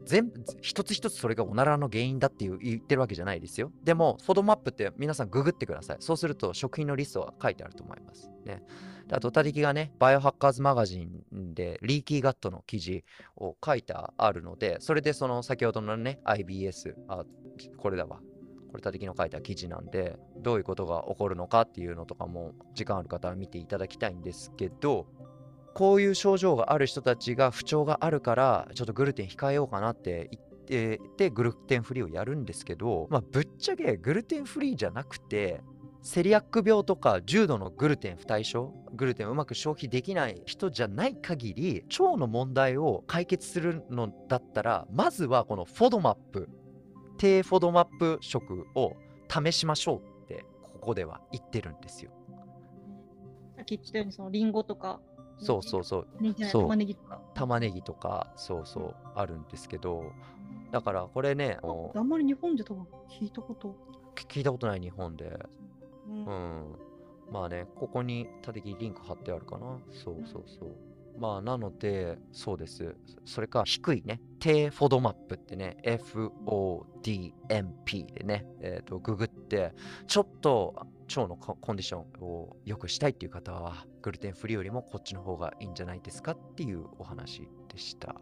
[0.05, 3.71] 全部一つ一つそれがおならの原因だっていう言ってるわけじゃないですよ。
[3.85, 5.97] でも、フォドマップって皆さんググってください。
[6.01, 8.31] そうすると食品のリストが書いてあると思います。
[8.45, 8.63] ね。
[9.13, 13.05] あと、たりきがね、バイオハッカーズマガジンでリーキーガットの記事
[13.37, 17.25] を書いてあるので、それでその先ほどのね、IBS、あ、
[17.77, 18.21] これだわ。
[18.73, 25.07] これたてきの書いた記事なんで、どういうことが起こるのかっていうのとかも、時間ある方は見ていただきたいんですけど、
[25.77, 35.61] こういう症状がある人たちが不調があるからちょっとグルテン控えようかなって言ってでグルテンフリーをやるんですけど、まあ、ぶっちゃけグルテンフリーじゃなくて
[36.01, 46.49] セリアック病とか重度のグルテン不対症グルテンをうまく消費できない人じゃない限り腸の問題を解決するのだったらまずはこのフォドマップ
[47.19, 48.97] 低フォドマップ食を
[49.29, 52.13] 試しましょうってここでは言ってるんですよ。
[53.57, 55.01] さっき言ったようにそのリンゴとか
[55.39, 56.07] そうそうそう。
[56.51, 57.21] そう玉ねぎとか。
[57.35, 60.13] 玉ねぎとか、そうそう、あるんですけど、
[60.71, 61.59] だからこれね、
[61.95, 63.75] あんまり日本で多分聞いたこと
[64.15, 65.39] 聞いたことない日本で。
[66.09, 66.25] うん。
[66.25, 66.77] うん、
[67.31, 69.79] まあね、ここに立木リンク貼ってあるかな。
[69.93, 70.71] そうそうそう。
[71.19, 72.95] まあ、なので、そうです。
[73.25, 76.87] それか、低いね、低フォドマップってね、FODMP
[78.13, 79.73] でね、えっ、ー、と、ググって、
[80.07, 80.75] ちょっと
[81.09, 88.17] 腸のコンディションを良くしたいっていう方は、グルテンフリーよりもこっちの方がいいんじゃないですかっていうお話でした。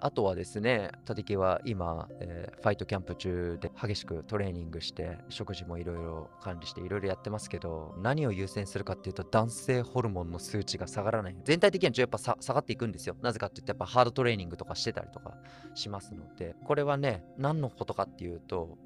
[0.00, 11.36] あとはですね、立木は今、えー、ファイトキャンプ中で激しくトレーニングして、食事もいろいろ管理していろいろやってますけど、何を優先するかっていうと、男性ホルモンの数値が下がらない。
[11.44, 13.16] 全体的にはやっぱ下がっていくんですよ。
[13.22, 15.36] なぜかって言って、やっぱハードトレーニングとかしてたりとか
[15.74, 18.78] しますので、これはね、何のことかっていうと、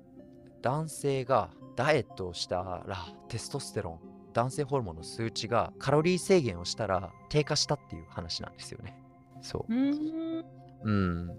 [0.62, 4.00] 男性がダイエットをしたら、テストステロン、
[4.32, 8.96] 男性ホルモンの数値がカロリー制限をしたら低下したっていう話なんですよね。
[9.42, 9.72] そう。
[10.84, 11.30] うん、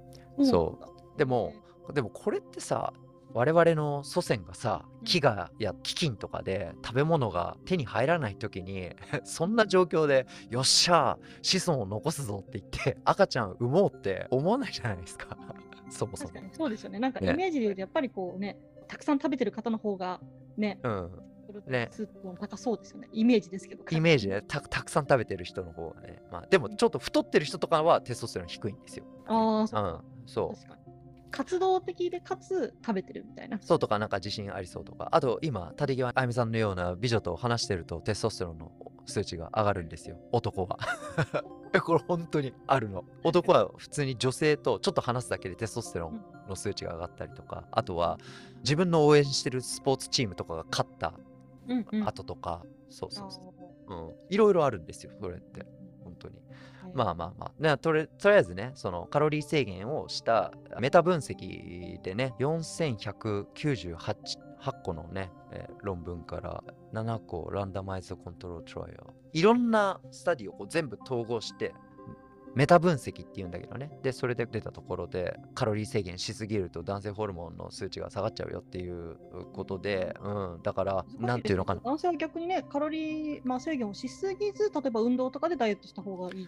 [0.43, 0.79] そ
[1.15, 1.17] う。
[1.17, 1.53] でも、
[1.93, 2.93] でもこれってさ、
[3.33, 8.91] 我々の祖先がさ、飢餓や飢饉とかで食べ物が手に入らない時に、
[9.25, 15.37] そんな状況で、よっしゃ、子孫を残すぞって言って、赤ちゃん産もうって思わないじゃないですか。
[15.89, 16.33] そもそも。
[16.51, 16.99] そうですよね。
[16.99, 20.21] なんかイメージで言うと、やっぱりこうね、たくさん食べてる方の方が
[20.55, 21.11] ね、うん、
[21.67, 23.09] ね、スープも高そうですよね。
[23.11, 23.83] イメージですけど。
[23.89, 26.21] イメージねた、 たくさん食べてる人の方がね。
[26.31, 29.05] まあ、でも、ちょっと太ってる人とかはテストステロン低いんですよ。
[29.27, 29.83] ああ、そう。
[29.83, 30.83] うん、そう確かに。
[31.31, 33.57] 活動的でかつ食べてるみたいな。
[33.59, 35.09] そうとか、なんか自信ありそうとか。
[35.11, 38.71] あと、今、立木あゆみさんのような美女と話してると、テストステロンの
[39.05, 40.17] 数値が上がるんですよ。
[40.31, 40.77] 男は。
[41.83, 43.03] これ本当にあるの。
[43.23, 48.19] 男は普通に女性とちょっと話すだけでテストステロンの数値が上がったりとか、あとは
[48.59, 51.13] 自分の応援してるスポーツチームとかが勝った
[52.05, 53.41] 後とか、そうそうそ
[53.87, 53.93] う。
[53.93, 54.13] うん。
[54.29, 55.65] いろいろあるんですよ、それって。
[56.13, 56.35] 本当に。
[56.93, 57.51] まあまあまあ。
[57.59, 69.03] ね、とりとりあえずね、そのカロリー制限をしたメタ分析でね、4198 8個のね、えー、論文から7個ランダマイズコントロールトライアル。
[69.33, 71.73] いろんなスタディをこう全部統合して、
[72.55, 73.97] メタ分析っていうんだけどね。
[74.03, 79.17] で、それで出たところで、カロリー制限しすぎると男性ホルモンの数値が下がっちゃうよっていう
[79.53, 81.81] ことで、うん、だから、なんていうのかな。
[81.83, 86.47] 男性は逆にね、カロリー、まあ、制限をしすぎず、例えば運動とかでダイエットした方がいい。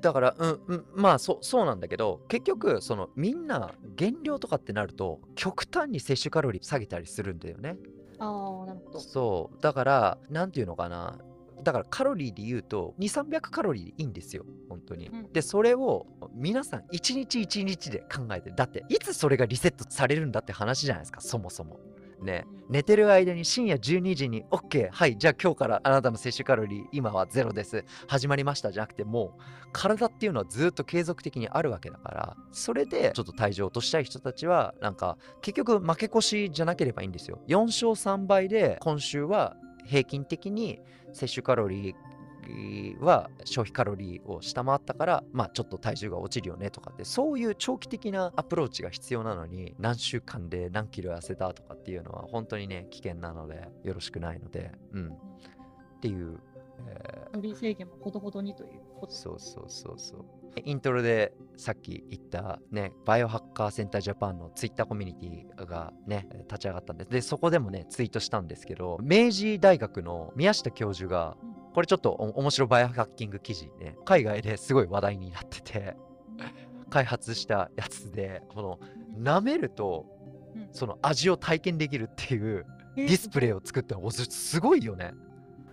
[0.00, 7.76] だから、うん、うん、まあそ、そうなんだけど、結局、そのみんな減量とかってなると、極端に摂取カロリー下げたりするんだよね。
[8.18, 9.00] ああ、なるほど。
[9.00, 9.60] そう。
[9.60, 11.18] だから、なんていうのかな。
[11.62, 21.78] だからカロリーで言うと2300カロリーでいいんですよ本当に、うん、でそれを皆さん1日1日で考えてだっていつそれがリセットされるんだって話じゃないですかそもそも。
[22.22, 37.40] ね、寝てる間に深夜12時に OK はいじゃあ今日からあなたの摂取カロリー今はゼロです始まりましたじゃなくてもう体っていうのはずっと継続的にあるわけだからそれでちょっと体重を落としたい人たちはなんか結局負け越しじゃなければいいんですよ。
[37.48, 40.80] 4勝3敗で今週は平均的に
[41.12, 55.10] 摂取カロリーは消費カロリーを下回ったから、まあ、ちょっと体重が落ちるよねとかってそういう長期的なアプローチが必要なのに何週間で何キロ痩せたとかっていうのは本当にね危険なのでよろしくないので、うん、っ
[56.00, 56.40] ていう
[56.88, 60.24] えー、リ制限もほどほどにということそうそうそうそう
[60.64, 71.36] イントロでさっき言ったねバイオハッカーセンタージャパンのツイッターコミュニティがね立ち上がったんですでそこでもねツイートしたんですけど明治大学の宮下教授が
[71.74, 75.96] これちょっと面白バイオハッキング記事ね海外ですごい話題になってて
[76.90, 78.78] 開発したやつでこの
[79.18, 80.06] 舐めると
[80.72, 85.12] その味を体験できるっていうディスプレイを作ったのすごいよね。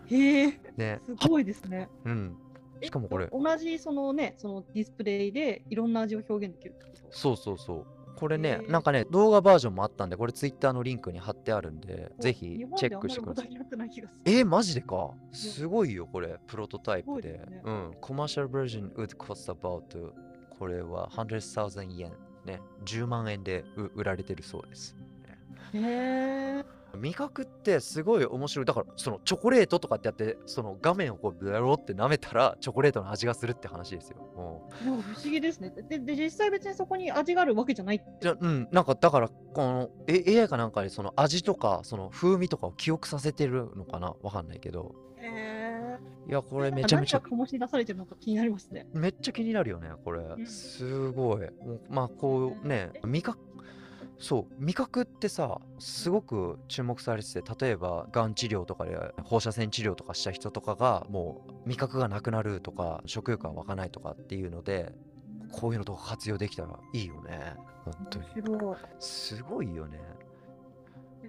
[0.10, 1.90] へえ、ね、すごいですね。
[2.06, 2.38] うん。
[2.82, 3.28] しかもこれ。
[3.32, 6.76] 同じそのねそのディスプレイでいろんな味を表現できる
[7.12, 7.86] そうそうそう。
[8.16, 13.50] これね、なんかね、動画バージョンもあったんで、これツイッターのリンクに貼ってあるんで、ぜひチェックしてください。
[14.26, 15.12] えー、マジでか？
[15.32, 17.40] すごいよ、これ、プロトタイプで。
[17.50, 20.12] ね、うん、コマーシャルバージョン would cost about
[20.50, 22.12] これは100,000 yen
[22.46, 23.64] ね、10万円で
[23.96, 24.98] 売られてるそうです。
[25.74, 26.79] へえー。
[26.98, 28.66] 味覚ってすごい面白い。
[28.66, 34.18] だからそのチョコレートとかってやってその画面をこうやろうって舐めたらチョコレートの味がするって話ですよ。
[34.84, 35.74] でも不思議ですね。
[35.90, 38.68] でで実際別にそこに味があるわけじゃないじゃうん。
[38.72, 44.14] なんかだからこの AI かなんかでその味とかその風味とかを記憶させてるのかな？
[44.22, 44.96] わかんないけど。
[45.22, 45.98] へ
[46.30, 48.88] いやこれめちゃめちゃ醸し出されてるのか気になりますね。
[48.94, 51.48] めっちゃ気になるよねこれ、うん、すごい。
[51.90, 53.40] まあこうね味覚
[54.20, 64.92] そう味覚ってさすごく注目されてて例えばがん治療とかで放射線治療とかした人とかがもう味覚がなくなるとか食欲が湧かないとかっていうので
[65.54, 67.56] こういうのとか活用できたらいいよね。
[67.86, 68.26] 本当に。
[69.00, 70.00] すごいよね。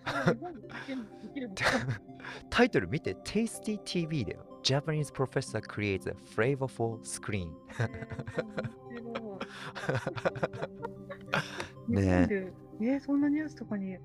[2.51, 4.41] タイトル見て Tasty TV だよ。
[4.63, 7.51] Japanese professor creates a flavorful screen
[11.89, 12.29] ね。
[12.31, 13.99] ええー、そんなニュースとかにな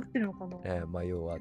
[0.00, 0.56] ってるのかな？
[0.64, 1.38] えー、まあ要は、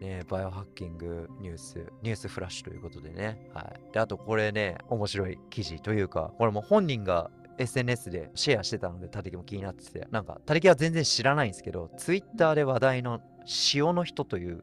[0.00, 3.48] ね、バイオハッキングニュース、ニュースフラッシュということでね。
[3.54, 3.92] はい。
[3.92, 13.20] で、あとこれね、面白い記事というか、これも本人が SNS でシェアしてたので、タテキも気になってて、なんか、タテキは全然知らないんですけど、Twitter で話題の
[13.74, 14.62] 塩の人という、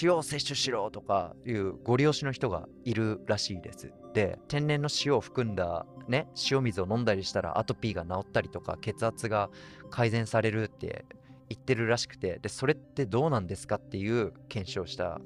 [0.00, 3.92] 塩を摂取しろとかいうご利用しの人がいるらしいです。
[4.14, 9.50] で、天然の塩を含んだね、塩水を飲んだりしたらアトピーが治ったりとか血圧が
[9.90, 11.04] 改善されるって
[11.48, 15.20] 言ってるらしくてでそれってどうなんですかっていう検証した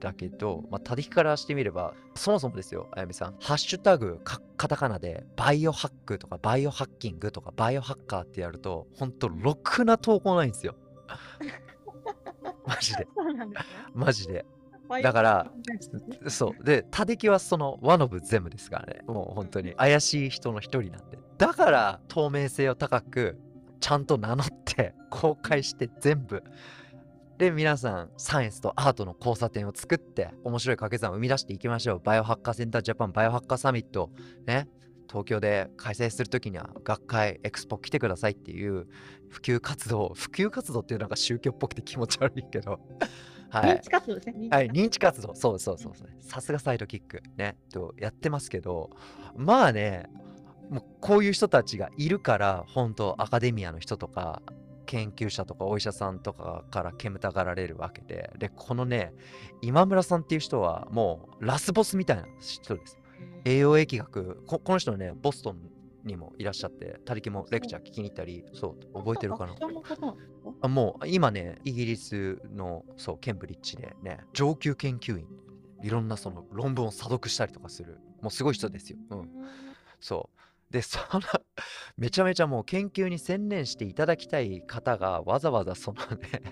[0.00, 3.36] だけど、まあ、他力からしてみればそもそもですよあやみさん。
[3.40, 10.74] ハッシュタグカタカナでバイオハックとかバイオハッキングとかバイオハッカーってやると本当ろくな投稿ないんですよ。
[12.66, 13.06] マジで。
[13.94, 14.44] マジで
[15.00, 15.50] だから、
[16.28, 16.64] そう。
[16.64, 19.00] で他敵はそのワノブ全部ですからね。
[19.06, 19.72] もう本当に。
[19.74, 21.18] 怪しい人の一人なんで。
[21.38, 23.38] だから透明性を高く
[23.80, 26.42] ちゃんと名乗って公開して全部。
[27.38, 32.00] で皆さんサイエンスとアートの交差点を作って面白い掛け算を生み出していきましょう。
[32.00, 34.10] バイオハッカーセンタージャパンバイオハッカーサミット
[34.46, 34.68] ね。
[35.08, 38.86] 東京で開催するときには学会エクスポ来てくださいっていう
[39.28, 40.12] 普及活動。
[40.14, 42.78] 普及活動っていうなんか宗教っぽくて気持ち悪いけど
[43.52, 44.48] はい、認知活動ですね。
[44.50, 45.34] はい、認知活動。
[45.34, 46.08] そうそうそうそう。
[46.20, 47.22] さすがサイドキック。
[47.36, 47.56] ね。
[47.70, 48.90] とやってますけど、
[49.36, 50.08] まあね、
[50.70, 54.42] もうこういう人たちがいるから、本当アカデミアの人とか、
[54.86, 59.12] 研究者とかお医者さんとかから煙たがられるわけで、で、このね、
[59.60, 62.98] 今村さんっていう人はもうラスボスみたいな人です。
[63.44, 65.60] 栄養疫学こ、この人ね、ボストン
[66.04, 69.54] にもいらっしゃって、他力もレクチャー聞きに行ったり、そう、覚えてるかな
[70.60, 75.26] あもう今ね、イギリスのそうケンブリッジでね、上級研究員、
[75.82, 78.98] いろんなその論文を査読したりとかする、もうすごい人ですよ。
[79.10, 79.28] うん。
[80.00, 80.30] そ
[80.70, 80.72] う。
[80.72, 81.20] で、その
[81.96, 86.42] めちゃめちゃもう研究に専念していただきたい方がわざわざそのね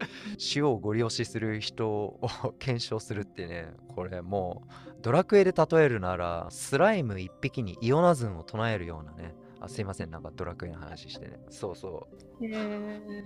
[0.54, 2.20] 塩をご利用しする人を
[2.58, 11.38] 検証するってね、これもうドラクエで例えるならスライム一匹にイオナズンを唱えるようなね、あすいません、なんかドラクエの話してね。
[11.50, 12.08] そうそ
[12.40, 12.44] う。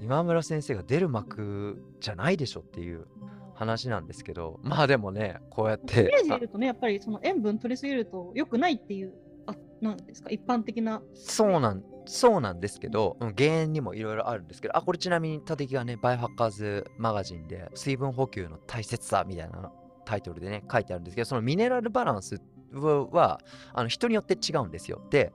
[0.03, 3.07] 今村先生が出る幕じゃないでしょっていう
[3.55, 6.01] 話なんですけど、まあでもね、こうやって。
[6.01, 9.15] イメージで言うとね、やっぱりその塩分取りすぎると良くないっていう
[9.47, 10.31] あなんですか？
[10.31, 19.71] 一般的なそうなんそうなんですけど、うん、原因にもいろいろあるんですけどあこれちなみに立木がねバイオハッカーズマガジンで水分補給の大切さみたいな
[20.05, 22.41] タイトルでね書いてあるんですけどそのミネラルバランス
[22.73, 23.41] は
[23.73, 25.33] あの人によって違うんですよで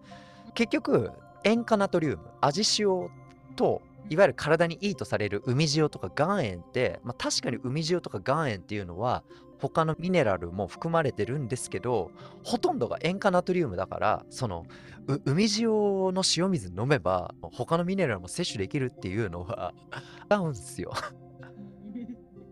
[0.54, 1.12] 結局
[1.43, 3.10] 塩化ナトリウム味塩
[3.56, 9.24] といわゆる体にいいとされる海塩とか岩塩って、まあ、確かに海塩とか岩塩っていうのは
[9.60, 12.12] 他のミネラルも含まれてるんですけど
[12.43, 14.66] ほとんどが塩化ナトリウムだからその
[15.26, 15.70] 海塩
[16.14, 19.74] の塩水飲めば他のミネラルも摂取できるっていうのは
[20.32, 20.93] 違うんですよ。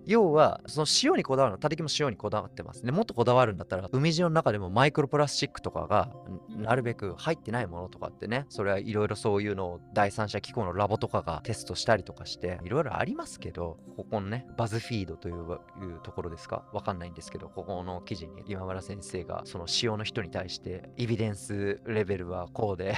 [0.08, 2.92] 要はその塩にこだわるのたたきも塩にこだわってますね。
[2.92, 6.12] もっとこだわるんだったら海塩の中でもマイクロプラスチックとかが
[6.50, 15.40] なるべく入ってないものとかってねそれはいろいろそういうのを第三者機構のラボとかがテストしたりとかしていろいろありますけどここのねバズフィードというい
[15.86, 16.64] うところですか？
[16.74, 22.96] わかんないんですけどここの記事に今村先生がその塩の人に対してエビデンスレベルはこうで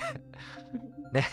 [1.12, 1.24] ね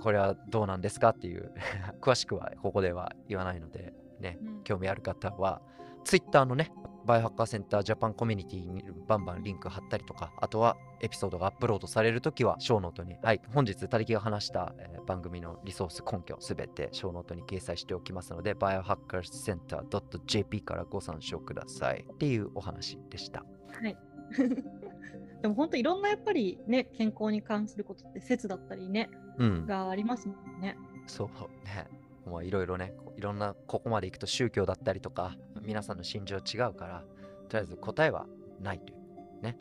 [0.00, 1.52] これはどうなんですかっていう
[2.00, 5.60] 詳しくはここでは言わないのでね、うん、興味ある方は、
[6.04, 6.70] Twitter のね、
[7.06, 23.44] バイオハッカーセンタージャパンコミュニティにバンバンリンク貼ったりとか、あとはエピソードがアップロードされるときは、ショーノートに、はい、本日、たりきが話した、えー、番組のリソース根拠すべてショーノートに掲載しておきますので、バイオハッカーセンター .jp からご参照くださいっていうお話でした。
[23.80, 23.96] はい。
[25.42, 30.76] でも本当いろんなやっぱりね、健康に関することって説だったりね、うん、がありますもんね。
[31.06, 31.28] そう
[31.64, 31.86] ね。
[32.26, 37.04] もういろいろね、いろんなここまで行くと宗教だったりとか、皆さんの信条違うから、
[37.48, 38.26] とりあえず答えは
[38.60, 39.56] ないというね。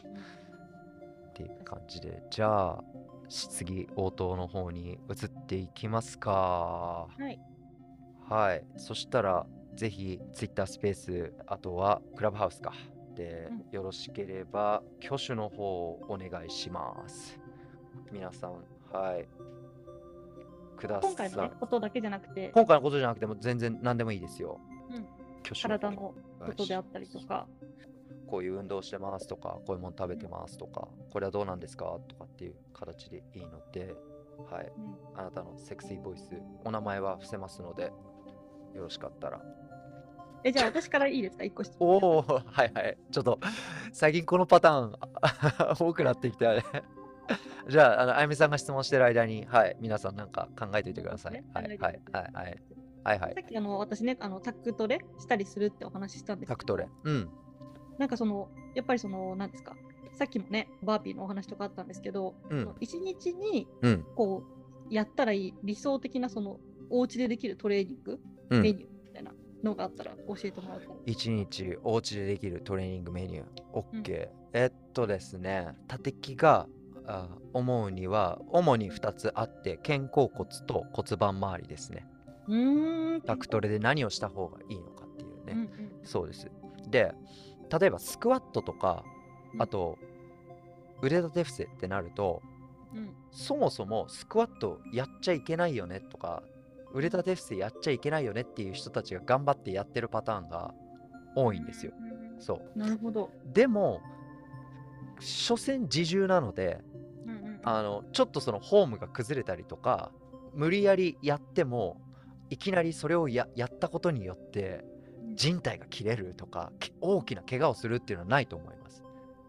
[1.30, 2.84] っていう感じで、じゃあ、
[3.30, 7.08] 次、応答の方に移っていきますか。
[7.18, 7.40] はい。
[8.30, 8.66] はい。
[8.78, 9.46] そしたら、
[9.76, 12.74] ぜひ Twitter スペース、あとはクラブハウスか。
[13.16, 17.40] で、うん、よろしければ、挙手の方をお願いします。
[18.12, 19.28] 皆さん、はい。
[20.76, 21.12] ください。
[21.12, 24.60] 今回の、ね、ことだけじゃなくて、今回のことじゃなくても全然何でもいいですよ。
[24.90, 25.08] うん、
[25.62, 26.14] 体のこ
[26.56, 27.48] とであったりとか。
[28.28, 33.96] こういう運動してますとか、こういうもの食べてますとか、これはどうなんですかとかっていう形でいいので、
[34.50, 36.32] はい、うん、あなたのセクシーボイス、
[36.64, 37.92] お名前は伏せますので、
[38.74, 39.42] よろしかったら。
[40.44, 41.90] え、じゃあ私からいいですか、一個質問。
[41.90, 42.98] おお、はいはい。
[43.12, 43.40] ちょっと、
[43.94, 44.96] 最近このパターン
[45.80, 46.64] 多くなってきたね。
[47.68, 51.44] じゃあ、あの、あゆみさんが質問してる間に、はい、皆さんなんか考えておいてください。
[51.54, 52.62] はい、はい、はい、はい。
[53.06, 56.56] はいはい、さっきあの私ねあのタクトレしたりするってお話ししたんですけど。
[56.56, 56.88] タクトレ。
[57.04, 57.30] うん。
[58.00, 59.76] なんかそのやっぱりそのなんですか。
[60.14, 63.68] さっきもねバーピーのお話とかあったんですけど、うん、1日に
[64.16, 64.44] こ
[64.90, 66.58] う、やったらいい理想的なその
[66.90, 69.32] お家でできるトレーニング、メニューみたいな
[69.64, 70.96] のがあったら教えてもらったら。
[71.06, 73.46] 1日お家でできるトレーニングメニュー。
[73.74, 76.68] OK、うん、えっとですね縦木があ
[77.54, 82.08] 思うには主に2つあって肩甲骨と骨盤周りですね。
[83.26, 86.50] タクトレで何をした方がいいのかっていうね、うんうん、そうです。
[86.90, 87.14] で
[87.80, 89.04] 例えばスクワットとか
[89.58, 89.98] あと
[91.02, 92.42] 腕立て伏せってなると、
[92.94, 96.44] うん、そもそもスクワットやっちゃいけないよねとか
[96.94, 100.74] 腕立て伏せやっちゃいけないよねっていう人たちが頑張ってやってるパターンが
[101.36, 101.92] 多いんですよ。
[102.40, 102.80] そう。
[102.80, 103.32] なるほど。
[103.54, 104.02] でも
[105.20, 106.82] 所詮自重なので
[107.66, 110.12] あのちょっとそのフォームが崩れたりとか
[110.54, 112.00] 無理やりやっても
[112.52, 114.86] いきなりそれをやったことによって
[115.34, 119.04] 人体が切れるとか大きな怪我をするっていうのはないと思います。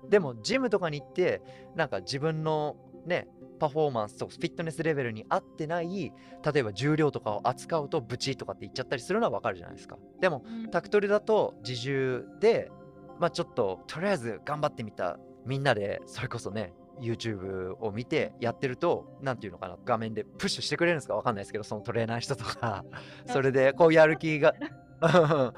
[0.08, 1.42] でもジムとかに行って
[1.74, 6.12] なんか自分のねパフォーマンスとフィットネスレベルに合ってない
[6.44, 9.98] 例えば重量とかを扱うとブチとかって言っちゃったりするのはわかるじゃないですか。
[10.20, 12.70] でも、タクトリだと自重で
[13.18, 21.14] まあちょっととりあえず頑張ってみたみんなでそれこそね YouTube を見てやってると、なんていうのかな、画面でプッシュしてくれるんですか？
[21.14, 22.84] わかんないですけど、そのトレーナーの人とか、
[23.26, 24.54] それでこうやる気が。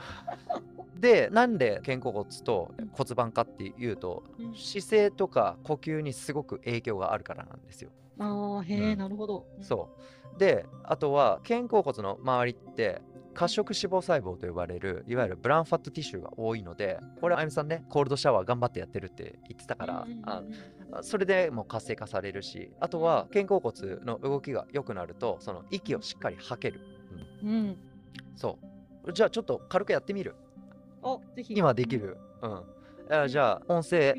[0.99, 7.91] で、なんで肩甲骨と骨盤かっていうと、うん、姿勢とか呼吸にすごく影響があるからなんですよ。
[8.19, 9.47] ああ、へえ、うん、なるほど。
[9.61, 9.91] そ
[10.35, 10.39] う。
[10.41, 13.01] で、あとは肩甲骨の周りって
[13.35, 20.43] 褐色脂肪細胞と呼ばれるいわゆるブラウンファットティッシュが多いのでこれあゆみさんねコールドシャワー頑張ってやってるって言ってたから、あ
[21.03, 26.81] それでもう活性化されるしあとは肩甲骨の動きが良くなるとその息をしっかり吐ける、
[27.43, 27.77] うん、うん、
[28.37, 28.59] そ
[29.07, 29.13] う。
[29.13, 30.35] じゃあちょっと軽くやってみる。
[31.03, 31.55] おぜひ。
[31.57, 32.17] 今できる。
[32.43, 33.29] うん。
[33.29, 34.15] じゃあ音声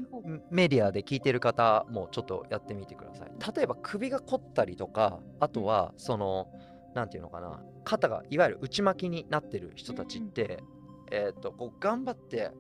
[0.50, 3.56] メディアで聞いてる方もちょっとやってみてください。
[3.56, 6.48] 例えば首が凝ったりとかあとはその、
[6.96, 7.60] 何て言うのかな。
[7.84, 10.64] 肩がいわゆる内巻きになってる人たちって、
[11.12, 12.52] うん、えっ、とこう頑張って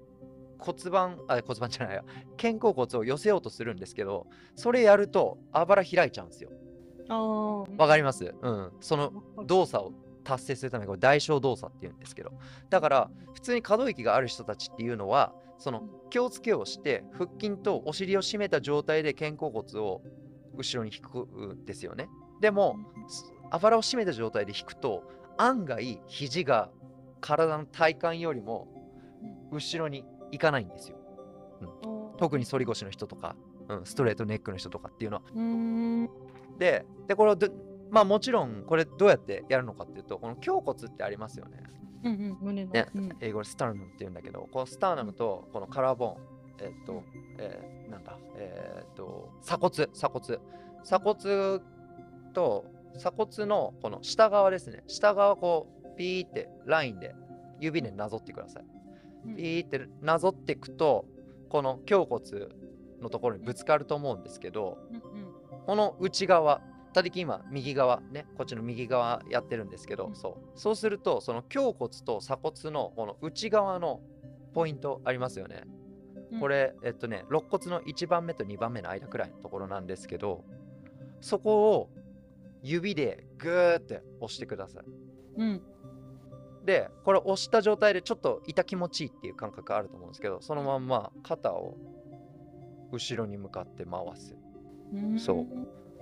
[0.59, 2.03] 骨盤あ骨盤じゃないや。
[2.37, 6.51] 肩甲骨を寄せようとするんですけどそれやるとあばら開いちゃうんですよ。
[7.77, 8.35] わかります？
[8.41, 8.71] うん。
[8.81, 9.93] その動作を
[10.23, 12.31] 達成するためにこれ代償動作っていうんですけど。
[12.69, 20.01] だから普通に可動域がある人たちっていうのはその気をつけをして腹筋とお尻を締めた状態で肩甲骨を
[20.55, 22.09] 後ろに引くんですよね。
[22.41, 22.77] でも
[23.49, 25.03] あばらを締めた状態で引くと
[25.37, 26.69] 案外肘が
[27.21, 28.67] 体の体幹よりも
[29.51, 30.97] 後ろに行かないんですよ。
[31.61, 31.65] う
[32.13, 33.35] ん、特に反り腰の人とか、
[33.67, 36.09] うん、ストレートネックの人とかっていうのは。
[36.57, 37.35] ででこれ
[37.89, 41.63] まあもちろんこれどうやってやるのかっていうとこの胸骨ってありますよね。
[42.03, 47.03] うんうん、胸の、ね、うん、英語でスターナムって言うんだけど、このスターナムとこのカラーボーン、えっ、ー、と、
[47.37, 50.39] えー、なんだ、えっ、ー、と、鎖骨、鎖骨。
[50.83, 51.59] 鎖骨
[52.33, 52.65] と
[52.97, 54.83] 鎖骨のこの下側ですね。
[54.87, 57.13] 下側こう、ピーってラインで
[57.59, 58.63] 指でなぞってください。
[59.35, 61.05] ピーってなぞっていくと、
[61.49, 62.47] この胸骨
[63.01, 64.77] のところにぶつかると思うんですけど、
[65.65, 66.61] この内側、
[66.93, 70.59] たりき今右側ねこっちの右側やってるんですけど、うん、そう。
[70.59, 74.01] そうするとその胸骨と鎖骨のこの内側の
[74.53, 75.63] ポイントありますよね、
[76.31, 80.43] うん、これえっとね肋骨の1番目と2番目の間くらいのところなんですけど
[81.21, 81.89] そこを
[82.63, 84.83] 指でグーって押してください、
[85.37, 85.61] うん、
[86.69, 91.75] でこれ押した状態でちょっと痛気持ちいいっていう感覚あると思うんですけどそのまんま肩を
[92.91, 94.35] 後ろに向かって回す、
[95.17, 95.47] そう。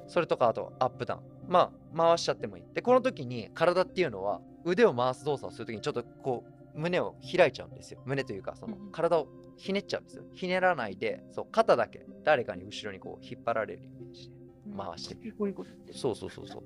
[0.07, 1.22] それとかあとアップダウン。
[1.47, 2.63] まあ回しちゃってもいい。
[2.74, 6.43] でこの時に体っていうのは腕を回す動作をする時にちょっとこ
[6.76, 8.01] う胸を開いちゃうんですよ。
[8.05, 10.24] 胸というかその体をひねっちゃうんですよ。
[10.34, 14.36] ひねらないでそう肩だけ誰かに後ろにこう引っ張られるイメージで
[14.78, 15.15] 回して。
[15.15, 15.53] みる、うん、
[15.93, 16.63] そうそうそうそう。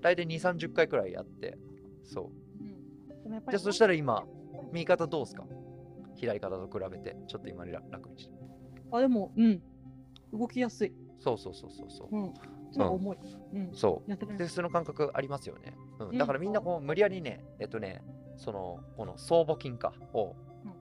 [0.00, 1.56] 大体2 3 0回くらいやって
[2.04, 2.45] そう、うん、
[3.28, 4.24] じゃあそしたら今
[4.72, 5.44] 右肩どうですか？
[6.14, 8.34] 左肩と比べてちょっと今楽にして。
[8.92, 9.62] あでもうん。
[10.32, 10.92] 動きやすい。
[11.18, 12.32] そうそうそうそうそう、うん。
[12.82, 13.18] 重い。
[13.54, 14.36] うん、そう。
[14.36, 18.02] でその感覚ありますよね、うん、だからみんなこう無理やりねえっとね
[18.36, 20.34] そのこの僧帽筋かを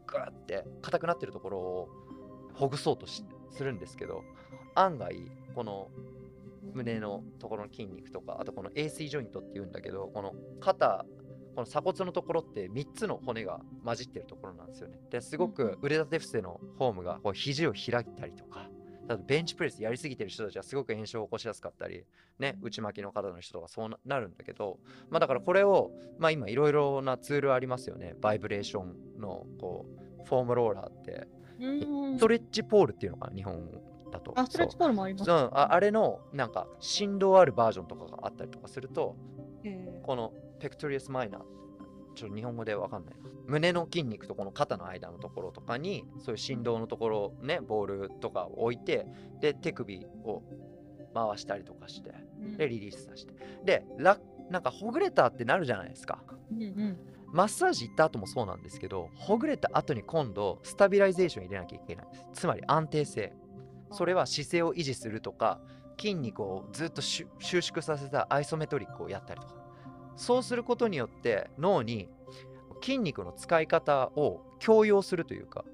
[0.07, 1.89] グーって硬くなってるところを
[2.53, 3.23] ほぐそうとす
[3.63, 4.23] るんですけど
[4.73, 5.15] 案外
[5.53, 5.89] この
[6.73, 11.05] 胸のところの筋肉とかあとこの AC ジョイントっていうんだけどこの肩
[11.55, 14.99] この鎖骨のところって3つの骨が混じってるところなんですよね。
[15.09, 18.69] ですごく腕立て伏せのフォームがこう肘を開いたりとか
[19.07, 22.03] だベンチプレスやりすぎてる人たちはすごく炎症を起こしやすかったり、
[22.39, 24.79] ね、内巻きの方の人とかそうなるんだけど、
[25.09, 28.15] まあ、だからこれを、まあ、今いろいろなツールありますよね。
[28.19, 29.85] バイブレーションのこ
[30.21, 31.27] う foam roller って。
[31.57, 33.71] ストレッチポールっていうのかな、日本
[34.11, 34.33] だと。
[34.35, 39.15] あ、ストレッチポールもあります、うん、ああれのなんか振動あるバージョンとかがあったりとかすると、
[40.03, 40.33] この
[40.65, 41.41] pectoralis minor
[42.15, 43.29] ちょっと日本語でわかんないな。
[43.45, 49.05] 胸の筋肉とこの肩の間のところとかに、そういう振動のところ、ね、ボールとかを置いて、
[49.41, 50.41] で、手首を
[51.13, 52.15] 回したりとかして、
[52.57, 53.33] で、リリースさせて。
[53.63, 54.17] で、な
[54.59, 56.23] んかほぐれたってなるじゃないですか。
[56.51, 56.97] うんうん
[57.31, 62.27] マッサージ行った後もそうなんですけど、ほぐれた後に今度、 stabilization 入れなきゃいけないです。
[62.33, 63.33] つまり安定性。
[63.91, 65.59] それは姿勢を維持するとか、
[65.99, 69.64] 筋肉をずっと収縮させた isometric をやったりとか。
[70.15, 72.09] そうすることによって脳に
[72.81, 75.65] 筋肉の使い方を強要するというか、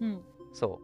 [0.00, 0.20] うん、
[0.52, 0.80] そ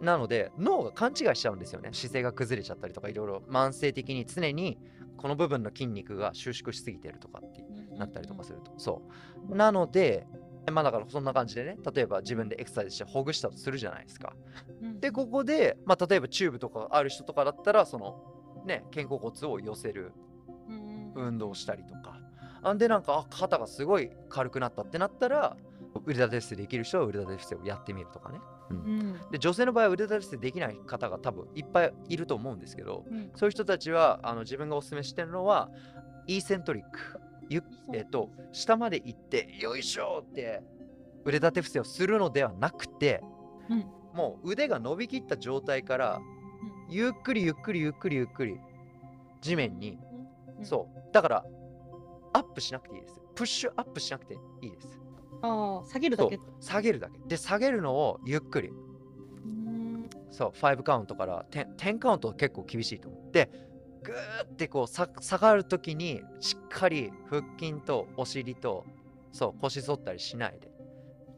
[0.00, 0.04] う。
[0.04, 1.90] なので脳が勘違いしちゃうんですよね。
[1.92, 4.78] 姿勢が崩れちゃったりとかいろいろ慢性的に常に
[5.16, 7.64] この部分の筋肉が収縮しすぎてるとかって
[7.96, 9.02] なったりとかすると、そ
[9.50, 9.54] う。
[9.56, 10.26] なので
[10.72, 14.34] まあだからそんな感じでね例えば自分でエクササイズしてほぐしたとするじゃないですか、
[14.82, 18.16] うん、でここで、まあ、例えばチューブとかある人とかだったらその
[18.64, 20.12] ね肩甲骨を寄せる
[21.14, 22.13] 運動したりとか。
[22.64, 25.56] あんでなんかあ肩がすごい軽くなったってなったら
[26.06, 28.38] 腕立て伏せできる人は腕立て伏せをやってみるとかね。
[28.70, 35.68] うん、うん、で女性の場合は腕立て伏せできない方が多分いっぱいいると思うんですけど、うん、そういう人たちはあの自分がおすすめしてるのは
[36.26, 37.20] イーセントリック。
[37.50, 37.62] ゆ、
[37.92, 40.62] えっと、下まで行ってよいしょって
[41.24, 43.22] 腕立て伏せをするのではなくて、
[43.68, 46.20] うん、もう腕が伸びきった状態から、
[46.88, 48.58] ゆっくりゆっくりゆっくりゆっくり
[49.42, 49.98] 地面に
[50.62, 51.12] そう。
[51.12, 51.44] だから
[52.34, 53.20] アップしなくていいです。
[53.34, 54.98] プッシュアップしなくていいです。
[55.40, 56.38] ああ下げるだけ。
[56.60, 57.18] 下げるだけ。
[57.26, 58.72] で下げるのをゆっくり。
[60.30, 63.32] そう5カウントから 10, 10カウント結構厳しいと思う。
[63.32, 63.50] で
[64.02, 68.84] グーってこう下がるときにしっかり腹筋とお尻と
[69.32, 70.68] そう腰反ったりしないで。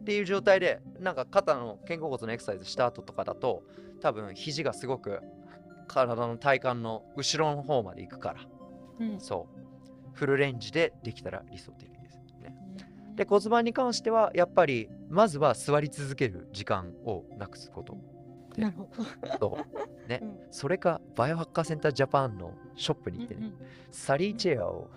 [0.00, 3.64] っていう状態でなんか肩の肩甲骨のエクササイズした後とかだと
[4.00, 5.20] 多分肘がすごく
[5.88, 8.40] 体の体幹の後ろの方まで行くから。
[9.00, 9.65] うん、そう
[10.16, 12.56] フルレンジでできたら理想的ですね。
[13.14, 17.96] で骨盤に関してはやっぱりまずは座り続ける時間をなくすこと。
[18.56, 18.88] なるほ
[19.38, 19.38] ど。
[19.38, 19.58] そ
[20.06, 20.08] う。
[20.08, 23.54] ね、うん、それかバイオハッカーセンタージャパンのショップに行ってね、うんうん、
[23.90, 24.90] サリーチェアを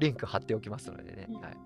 [0.00, 1.56] リンク貼っておきますのでね、うん、はい、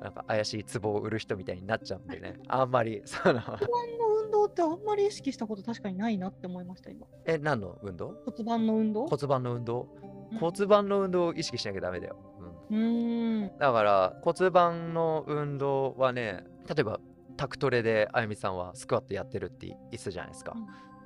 [0.00, 3.40] なんか怪しい壺を売る人みたいになっちゃうんでね、あんまりその。
[4.28, 7.06] 運動ってあんまり意識したこと確かにないなって思いました、今。
[7.24, 8.14] え、何の運動？
[8.26, 9.06] 骨盤の運動？
[9.06, 9.88] 骨盤の運動、
[10.32, 12.16] うん、骨盤の運動を意識しなきゃダメだよ。
[12.70, 12.78] うん。
[12.78, 17.00] うんだから骨盤の運動はね、例えば
[17.36, 20.54] タクトレであゆみさんはスクワットやってるって言ってたじゃないですか。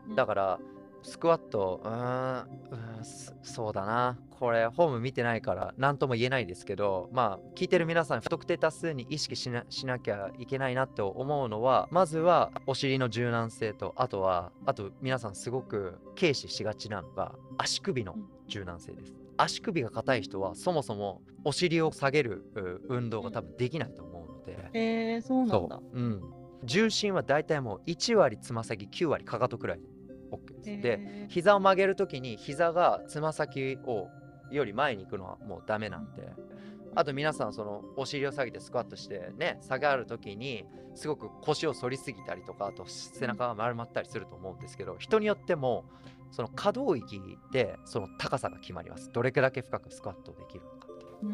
[0.08, 0.58] うん、だから
[1.02, 3.04] スクワット、うーん、
[3.42, 4.18] そうだな。
[4.30, 18.16] これ、ホーム見てないから、何とも言えないですけど、まあ、聞いてる皆さん、不特定多数に意識しなしなきゃいけないなって思うのは、まずは、お尻の柔軟性と、あとは、あと、皆さんすごく軽視しがちなのが、足首の
[18.48, 19.12] 柔軟性です。
[19.36, 22.44] 足首が硬い人は、そもそもお尻を下げる
[22.88, 24.70] 運動が多分できないと思うので。
[24.72, 25.76] えー、そうなんだ。
[25.76, 26.22] ううん。
[26.64, 29.80] 重心は大体もう1割つま先、9割かかとくらい
[30.32, 30.82] OK です。
[30.82, 34.08] で、膝を曲げるときに膝がつま先を
[34.50, 36.32] より前に行くのはもうダメなんで。
[36.94, 45.86] あと皆さんそのお尻を下げてスクワットしてね下がる時にすごく腰を反りすぎたりとかあと背中が丸まったりすると思うんですけど人によっても
[46.30, 47.20] その可動域
[47.50, 51.28] でその高さが決まりますどれだけ深くスクワットできるのかってい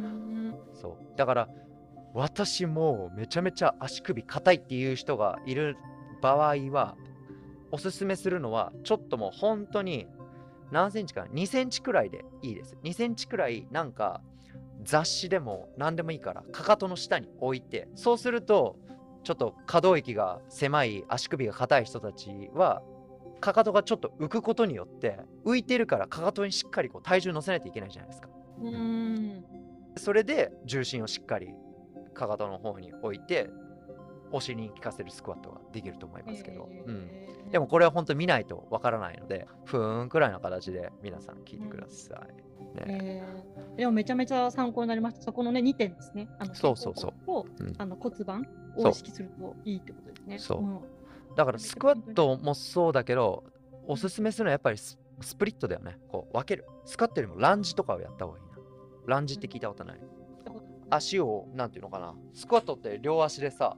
[0.51, 1.49] うそうだから
[2.15, 5.77] 私もめちゃめちゃ足首硬いっていう人がいる
[6.23, 6.97] 場合は
[7.71, 10.07] おすすめするのはちょっともう本当に
[10.71, 12.77] 何センチかな？2センチくらいでいいです。
[12.83, 14.23] 2センチくらいなんか
[14.83, 17.89] 雑誌でも何でもいいからかかとの下に置いて。
[17.95, 18.77] そうすると
[19.25, 22.83] ちょっと可動域が狭い足首が硬い人たちは
[23.41, 28.29] かかとがちょっと浮くことによって浮いてるからかかとにしっかりこう体重乗せないといけないじゃないですか。
[28.63, 29.45] うん。
[29.97, 31.51] それで重心をしっかり
[32.15, 33.51] かかとの方に置いて
[34.33, 37.09] お尻に効かせるスクワットができると思いますけど、うん、
[37.51, 42.87] でもこれは本当見ないとわからないのでふーんくらいの形で皆さん聞いてください、ね。
[42.87, 45.23] えー、でもめちゃめちゃ参考になりました。
[45.23, 46.29] そこのね2点ですね。
[46.39, 50.39] あのそうそうそう、うん、あの骨盤を意識するといいってことですね。
[50.39, 50.81] そう、うん、
[51.37, 53.45] だからスクワットもそうだけど
[53.87, 54.99] おすすめするのはやっぱりス
[55.37, 55.99] プリットだよね。
[56.09, 56.67] こう分ける。
[56.85, 58.59] スクワットよりもランジとかをやった方がいいな。
[59.07, 60.01] ランジって聞いたことない、
[60.91, 62.15] 足をなんていうのかな。
[62.35, 63.77] スクワットって両足でさ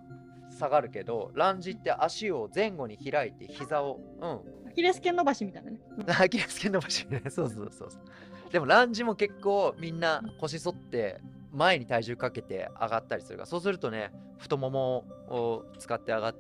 [0.60, 4.70] 下がるけどランジって足を前後に開いて膝をうん。
[4.70, 7.22] アキレス腱伸ばしみたいなね、うん、アキレス腱伸ばしね。
[7.30, 8.52] そうそうそうそう。
[8.52, 11.20] でもランジも結構みんな腰反って
[11.52, 16.34] 前に体重かけて上がったりするからそうするとね太ももを使って上が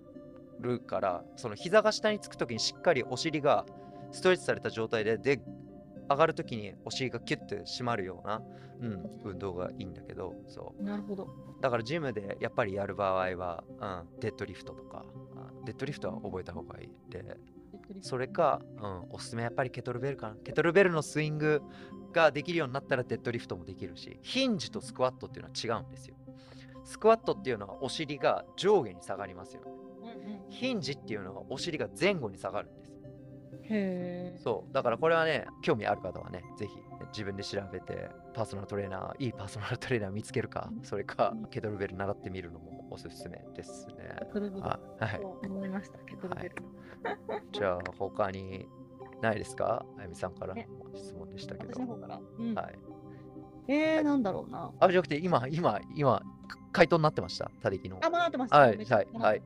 [0.60, 3.64] るからその膝が下につく時にしっかりお尻が
[4.12, 5.40] ストレッチされた状態でで
[6.10, 8.42] 上がるときにお尻がキュッて締まるような、
[8.80, 10.82] うん、運動がいいんだけどそう。
[10.82, 11.28] なるほど。
[11.60, 13.86] だからジムでやっぱりやる場合は、う
[14.16, 15.04] ん、デッドリフトとか
[15.64, 17.24] デッドリフトは覚えた方がいいで
[18.00, 20.34] それか、うん、おすすめやっぱりケトルベルかな。
[20.36, 21.62] ケトルベルのスイング
[22.12, 26.16] ができるようになったらデッドリフトもできるしヒンジとスクワットっていうのは違うんですよ。
[26.84, 29.62] スクワットっていうのはお尻が上下に下がりますよ
[30.02, 32.70] ね、ヒンジっていうのはお尻が前後に下がる
[33.64, 34.72] へそう。
[34.72, 36.76] だからこれはね興味ある方はねぜひ
[37.12, 44.16] 自分で調べてパーソナルトレーナーいいパーソナルトレーナー見つけるかそれかケトルベル習ってみるのもおすすめですね。
[44.98, 46.54] はい、思いましたケトルベル、
[47.28, 48.66] はい、じゃあ他に
[49.22, 49.84] ないですか？
[49.98, 50.62] あゆみさんからの
[50.94, 52.78] 質問でしたけど、はい。
[53.68, 54.72] えー、なんだろうな。
[54.80, 56.22] あ、じゃなくて、今、今、今、
[56.72, 57.98] 回答になってました、たできの。
[58.02, 58.58] あ、まあ、なってました。
[58.58, 59.42] はい、はい、はい。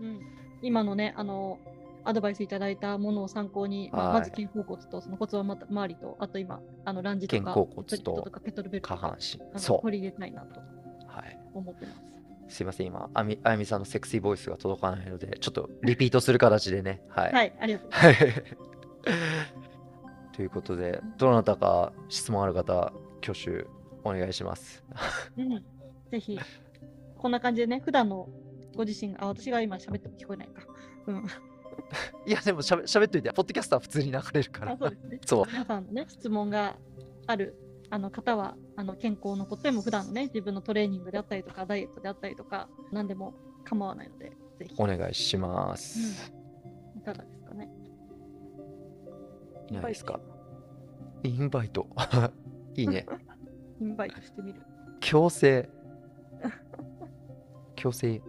[0.00, 0.20] うん、
[0.62, 1.58] 今のね、あの、
[2.08, 10.58] アドバイスいただいたものを参考に、まあ、まず肩甲骨とその骨盤周りと、あと今、あのランジとか、肩甲骨とペトルベル下半身、そう取り入れたいなと
[11.52, 11.92] 思ってま
[12.48, 12.56] す。
[12.56, 17.02] すいません、今、あみあゆみさんのセクシーボイスが届かないので、ちょっとリピートする形でね。
[17.10, 18.56] はい、はい、ありがとうございます。
[20.32, 22.90] ということで、どなたか質問ある方、
[23.22, 23.66] 挙手
[24.02, 24.82] お願いします。
[25.36, 25.62] うん、
[26.10, 26.40] ぜひ、
[27.18, 28.30] こんな感じでね、普段の
[28.74, 30.62] ご自身が、あ、私が今喋っても聞こえないか。
[31.08, 31.26] うん。
[32.26, 34.76] いや、でもしゃべ喋っといて、ポッドキャストは普通に流れるから。
[34.76, 35.20] そうですね。
[35.26, 35.46] そう。
[35.46, 36.76] 皆さんのね、質問が
[37.26, 37.56] ある
[37.90, 44.74] あの方は、あの健康のことでも普段のね、自分のトレーニングであったりとか、ダイエットであったりとか、何でも構わないので、ぜひ。
[44.78, 46.30] お願いします。
[46.94, 47.70] うん、いかがですかね。
[49.70, 50.20] いないですか？
[51.22, 51.86] インバイト。
[52.74, 53.06] いいね。
[53.80, 54.60] インバイトしてみる。
[55.00, 55.68] 強制。
[57.76, 58.20] 強制。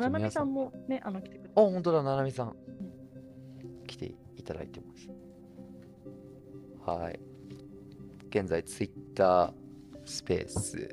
[0.00, 2.56] ななみさんもね、あの、来て本当だ、ななみさん。
[3.86, 5.08] 来ていただいてます。
[6.84, 7.20] はい。
[8.28, 9.52] 現在、ツイッター
[10.04, 10.88] スペース、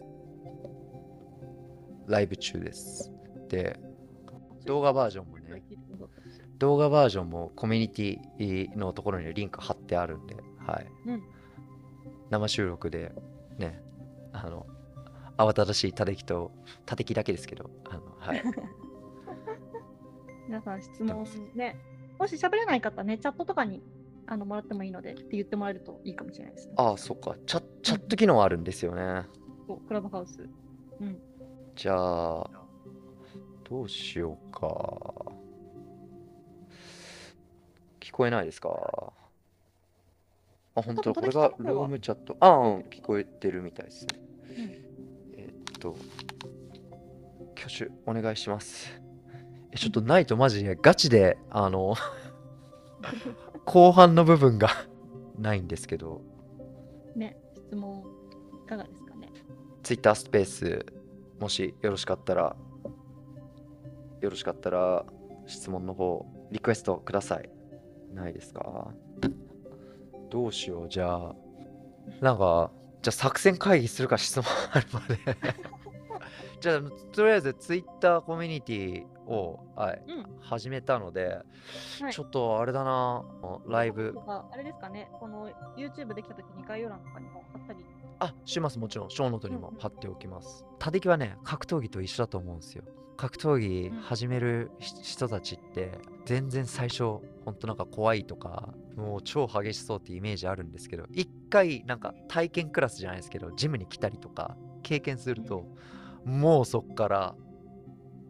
[2.08, 3.12] ライブ中です。
[3.50, 3.80] で、
[4.66, 5.64] 動画バージョンもね、
[6.60, 10.36] 動画バージョンもコミュニティのところにリンク貼ってあるんで、
[10.66, 10.88] はい。
[11.08, 11.24] うん、
[12.30, 13.12] 生収録で、
[13.58, 13.82] ね、
[14.32, 14.68] あの、
[15.38, 16.52] 慌ただしいたてきと、
[16.86, 18.44] たてきだけですけど、あの、はい。
[20.48, 21.26] 皆さん質問
[21.56, 21.78] ね、
[22.20, 23.82] もし喋れない方ね、チャットとかに
[24.28, 26.74] あのもらってもいいのでって言ってもらえるといいかもしれないです、ね。
[26.78, 27.36] ああ、そっか。
[27.46, 29.26] チャチャット機能あるんですよね。
[29.68, 30.48] そう、クラブハウス。
[31.00, 31.20] うん。
[31.76, 32.50] じゃあ、
[33.64, 35.32] どうしようか。
[38.00, 39.14] 基聞こえないですか？
[40.76, 42.36] あ、本当これがルームチャット。
[42.42, 44.20] あ、うん、聞こえてるみたいですね。
[44.50, 44.58] うん、
[45.38, 45.96] えー、っと、
[47.56, 49.02] 挙手お願いします。
[49.74, 51.96] え、ちょっとないとマジでガチで、あの
[53.66, 54.70] 後半の部分が
[55.40, 56.22] ないんですけど。
[57.16, 58.04] ね、質問
[58.66, 59.30] いかがですかね
[59.84, 60.86] ？Twitter スペース、
[61.40, 62.56] もしよろしかったら、
[64.22, 65.06] よろしかったら
[65.48, 67.50] 質問の方、リクエストください。
[68.14, 68.92] ないですか？
[70.30, 71.36] どうしよう、じゃあ。
[72.22, 75.18] なんか、じゃあ作戦会議するか質問あるまで
[76.62, 76.82] じゃあ、
[77.14, 81.38] とりあえず Twitter コミュニティを、はい、うん、始めたので、
[82.02, 83.24] はい、ちょっとあれだな、
[83.68, 84.14] ライブ。
[84.28, 87.86] あれですかね、この YouTube できた時に概要欄とかにも貼ったり。
[88.20, 89.10] あ、します、もちろん。
[89.10, 90.66] ショーノートにも貼っておきます。
[90.70, 92.84] うん、他敵はね、格闘技と一緒だと思うんですよ。
[93.22, 95.92] 格闘技始める人たちって
[96.26, 105.68] 全然最初ほんとなんか怖いとかもう超激しそうってイメージあるんですけど一回なんか体験クラスじゃないですけどジムに来たりとか経験すると
[106.26, 107.36] もうそっから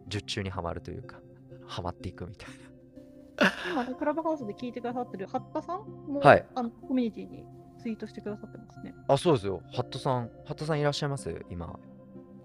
[0.08, 1.20] 術中にはまるというか
[1.66, 3.52] はまっていくみたいな。
[3.72, 7.44] 今ねクラブハウスで聞いてくださってる八田さんも、はい、あのコミュニティに
[7.80, 8.94] ツイートしてくださってますね。
[9.08, 9.62] あそうですよ。
[9.72, 11.44] 八田さん八田さんいらっしゃいます？
[11.50, 11.66] 今。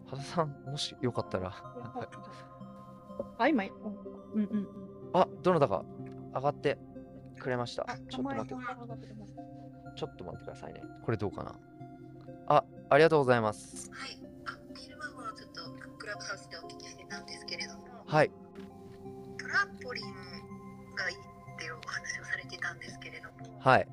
[0.07, 1.53] 八田さんもしよかったら。
[3.37, 3.65] あ今
[4.33, 4.67] うんうん。
[5.13, 5.83] あどなたか
[6.33, 6.77] 上がって
[7.39, 7.85] くれました。
[8.09, 8.55] ちょっと待って。
[9.95, 10.81] ちょっと待ってくださいね。
[11.03, 11.55] これどうかな？
[12.47, 13.91] あありがとうございます。
[13.91, 14.17] はい。
[16.19, 16.86] ハウスでお聞き
[17.17, 18.31] してたんですけれども、はい、
[19.39, 20.05] トランポリン
[20.95, 23.87] がいいっていうお話をされてたんですけれども、はい、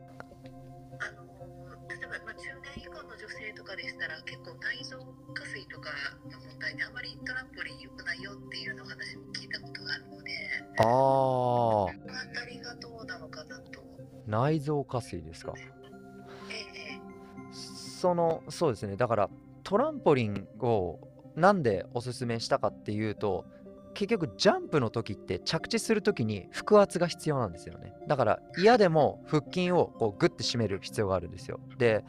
[1.00, 1.24] あの
[1.88, 4.98] 例えば、まあ、中年以降の女性とかでしたら結構内臓
[5.34, 5.90] 下垂とか
[6.30, 10.30] の問題であまりトランポリン良くないよっていうのを話も聞いたことがあるので
[10.78, 13.82] ああこの辺りがどうなのかなと。
[14.26, 15.54] 内臓下垂ですか？
[15.56, 15.62] え
[16.96, 17.00] え。
[17.52, 18.96] そのそうですね。
[18.96, 19.30] だから
[19.62, 20.98] トランポリンを
[21.36, 23.44] なんでおすすめしたかっていうと
[23.94, 27.94] 結局ジャンプの時って着地する時に腹圧が必要なんですよね。
[28.08, 31.60] だから嫌でも腹筋をこうグッて締める必要があるんですよ。
[31.78, 32.04] で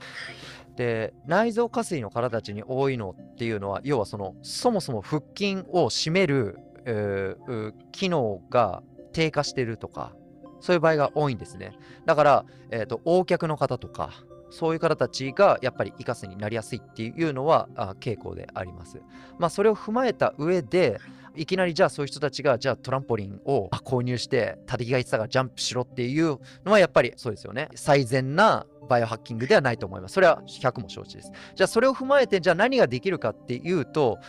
[0.75, 10.13] で内臓下垂の方たちに多いのっていうのは要はそのそもそも腹筋を締める、えー、機能が低下してるとか
[10.59, 11.77] そういう場合が多いんですね。
[12.05, 14.11] だから、えーと、と O 脚の方とか
[14.55, 19.01] そういう方たちがやっぱり生かすになりやすいっていうのはあ傾向であります。
[19.37, 20.97] まあ、それを踏まえた上で
[21.35, 30.13] いきなりじゃあそういう人たちがじゃあトランポリンを購入して立木が言ってたからジャンプしろっていうのはやっぱりそうですよね最善なバイオハッキングではないと思います。
[30.13, 31.31] それは100も承知です。
[31.55, 34.19] じゃあそれを踏まえてじゃあ何ができるかっていうと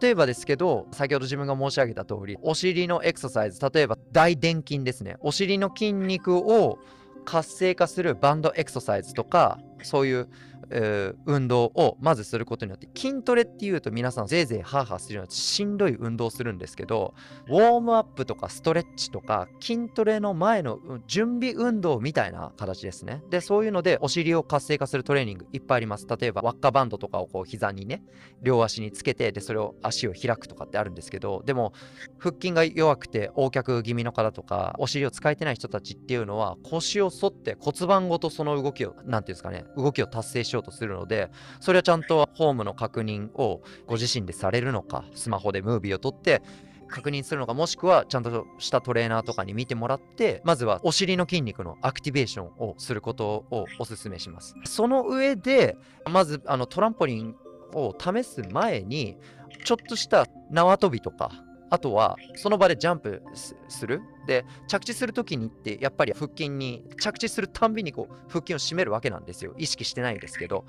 [0.00, 6.78] 例えばですけど先ほど自分が申し上げた通りお尻のエクササイズ例えば大臀筋ですねお尻の筋肉を
[7.24, 10.28] 活性化するバンドエクササイズとかそういう、
[10.70, 17.14] えー、運動をまずすることによって筋トレっていうと皆さんぜいぜいハーハーするようなしんどい運動をするんですけど
[17.48, 23.22] ウォームアップとかストレッチとか筋トレの前の準備運動みたいな形ですね。
[23.30, 26.06] でそういうのでお尻を活性化するトレーニングいっぱいあります。
[26.06, 28.02] 例えば輪っかバンドとかをこう膝にね
[28.42, 31.72] 両足につけてでそれを足を開くとかってあるんですけどでも
[32.18, 41.30] 腹筋が弱くて横脚気味の方とかお尻を使えてない人たちっていうのは腰を反って骨盤ごとその動きを何て言うんですかね動きを達成ししようとするので
[41.60, 46.42] それはちゃんとホームの確認をご自身でされるのかスマホでムービーを撮って
[46.88, 54.54] 確認するのかもしくはちゃんとしたトレーナーとかに見てもらってまずはお尻の筋肉のアクティベーションをすることをおすすめします。
[54.64, 55.78] その上で
[56.08, 57.34] まずあのトランポリン
[57.72, 59.16] を試す前に
[59.64, 61.30] ちょっとした縄跳びとか
[61.72, 64.02] あとはその場でジャンプする？
[64.26, 69.54] で着地する時にってやっぱり腹筋に着地するたんびにこう腹筋を締めるわけなんですよ。
[69.56, 70.66] 意識してないんですけど。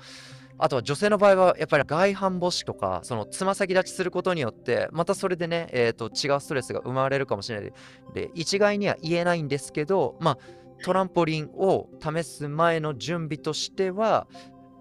[0.56, 7.72] あとは女性の場合はやっぱり外反母趾とかそのつま先立ちすることによってまたそれでね、えー、と違うストレスが生まれるかもしれない。
[8.14, 10.38] で一概には言えないんですけどまあ
[10.84, 14.26] トランポリンを試す前の準備としては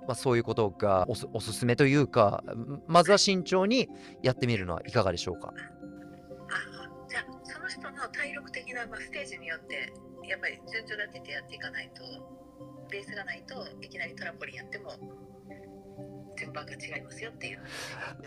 [0.05, 2.43] まあ、そういうことがおすおすすめというか
[2.87, 3.87] まずは慎重に
[4.21, 5.53] やってみるのはいかがでしょうか？
[6.53, 9.93] あ、じゃ、その人の体力的な、まあ、ステージによって
[10.27, 12.03] やっぱり順序立ててやっていかないと
[12.89, 14.91] ベースがないといきなりトランポリンやっても
[16.37, 17.61] 順番が違いますよっていう、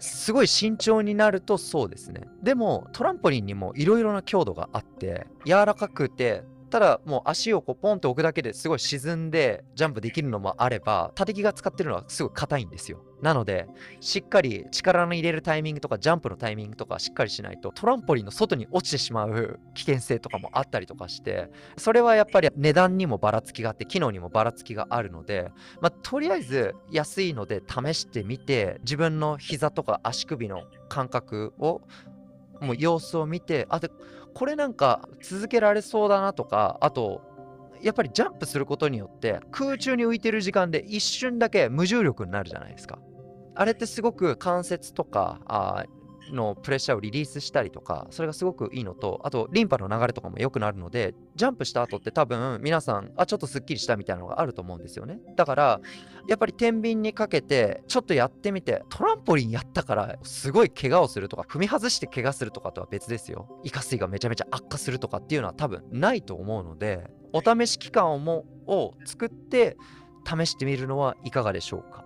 [0.01, 2.23] すごい慎重になるとそうですね。
[2.43, 13.03] でもトランポリンにもいろいろな強度があって柔らかくてただもう足をこうポンと置くだけですごい沈んでジャンプできるのもあれば縦木が使ってるのはすごい硬いんですよ。
[13.23, 13.67] なので
[14.01, 25.51] しっかり力の入れるタイミングとかジャンプのタイミングとかしっかりしないとトランポリンの外に落ちてしまう危険性とかもあったりとかしてそれはやっぱり値段にもばらつきがあって機能にもばらつきがあるので、
[25.81, 31.83] まあ、とりあえず安いので試してみて自分の膝とか足首の感覚を
[32.61, 33.91] もう様子を見てあで
[34.35, 37.23] これなんか続けられそうだなとかあと
[37.87, 42.99] やっぱりジャンプすることによって空中に浮いてる時間で一瞬だけ無重力になるじゃないですか。
[43.55, 45.85] あれってすごく関節とかあ
[46.33, 55.81] のプレッシャーをリリースしたりとかそれがすごくいいのとあとリンパの流れとかも良くなるのでジャンプした後って多分皆さんあちょっとすっきりしたみたいなのがあると思うんですよねだから
[56.29, 69.77] やっぱり天秤にかけてちょっとやってみてトランポリンやったからすごい怪我をするとか踏み外して怪我するとかとは別ですよイカ水がめちゃめちゃ悪化するとかっていうのは多分ないと思うのでお試し期間をもを作って
[70.27, 72.05] 試してみるのはいかがでしょうか？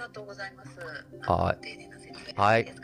[0.00, 0.78] がとうございます。
[1.30, 2.40] はい。
[2.40, 2.74] はい。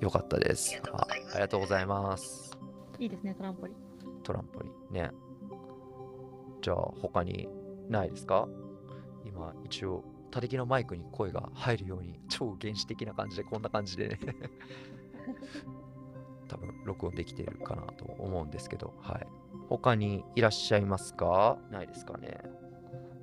[0.00, 0.80] よかったです。
[0.92, 2.56] ありがとうございます。
[2.98, 3.76] いいですね、トランポリン。
[4.22, 5.10] トランポリンね。
[6.62, 7.48] じゃあ、他に
[7.88, 8.48] ないですか？
[9.24, 14.18] 今、一応、他力のマイクに声が入るように、超原始的な感じで、こんな感じでね
[16.48, 19.26] 多分、録音できているかなと思うんですけど、はい。
[19.68, 21.58] 他にいらっしゃいますか？
[21.70, 22.40] ないですかね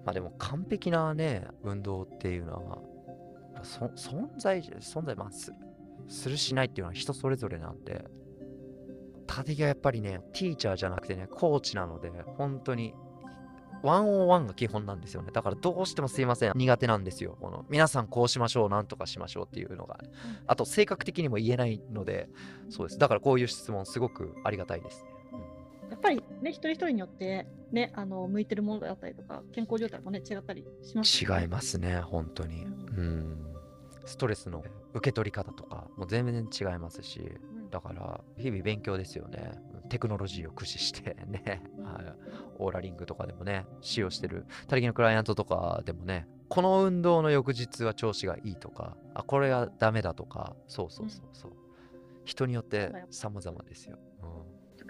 [0.05, 2.79] まあでも完璧なね、運動っていうのは
[3.63, 5.53] 存在、存在、まあす、
[6.07, 8.05] するしないっていうのは人それぞれなんで、
[9.27, 12.95] 縦がやっぱりね、ティーチャーじゃなくてね、コーチなので、本当に、
[13.83, 15.31] ワンオンワンが基本なんですよね。
[15.31, 16.51] だからどうしてもすいません。
[16.55, 17.37] 苦手なんですよ。
[17.39, 19.99] この皆さんこうしましょう、なんとかしましょうっていうのが。
[20.47, 22.29] あと、性格的にも言えないので、
[22.69, 22.99] そうです。
[22.99, 25.05] だからこういう質問、すごくありがたいです。
[25.91, 32.63] やっぱりね、一人一人によって、ね、あの向いてるものだったりとか、健康状態もね、違ったりします、ね、違いますね、本当に。
[32.63, 33.55] うん、うん。
[34.05, 34.63] ストレスの
[34.93, 37.21] 受け取り方とかも全然違いますし、
[37.69, 39.51] だから日々勉強ですよね。
[39.89, 42.15] テクノロジーを駆使して ね、はい、
[42.57, 51.51] オーラリングとかでもね、使用してる、他力のクライアントとかでもね、この運動の翌日は調子がいいとか、あ、これはダメだとか、そうそうそうそう。
[51.51, 51.57] うん、
[52.23, 53.97] 人によって様々ですよ。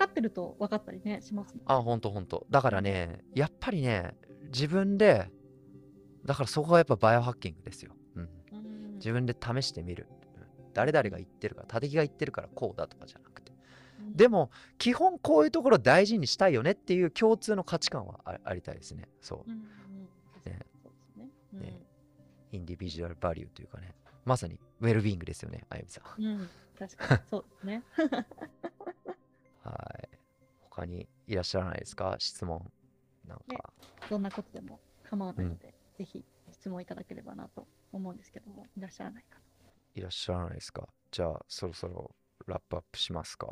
[0.02, 2.46] うん、かかってると分かったりね、しますもん、あ、ほんとほんと。
[2.50, 4.16] だからね、やっぱりね、
[4.54, 5.30] 自分で、
[6.26, 7.94] だからそこがやっぱバイオハッキングですよ。
[9.02, 10.08] 自分で試してみる。
[10.74, 13.52] 誰々が言ってるから、他敵が言ってるからこうだとかじゃなくて。
[14.16, 19.10] でも、基本こういうところ大事にしたいよねっていう共通の価値観はありたいですね。
[19.20, 19.52] そう。
[20.48, 20.60] ね
[21.54, 21.80] ね
[22.52, 26.24] インディビジュアルバリューというかね、まさにウェルビーイングですよね、あゆみさん。
[26.24, 27.84] うん、確かにそうですね。
[29.64, 30.10] はい。
[30.70, 32.16] 他にいらっしゃらないですか？
[32.20, 32.72] 質問。
[33.28, 33.74] なんか。
[34.10, 39.38] どんなことでも構わないので、うん、ぜひ質問いただければなと思うんですけども、いらっしゃらないか
[39.94, 40.88] いらっしゃらないですか？
[41.12, 42.16] じゃあ、そろそろ
[42.48, 43.50] ラップアップしますか？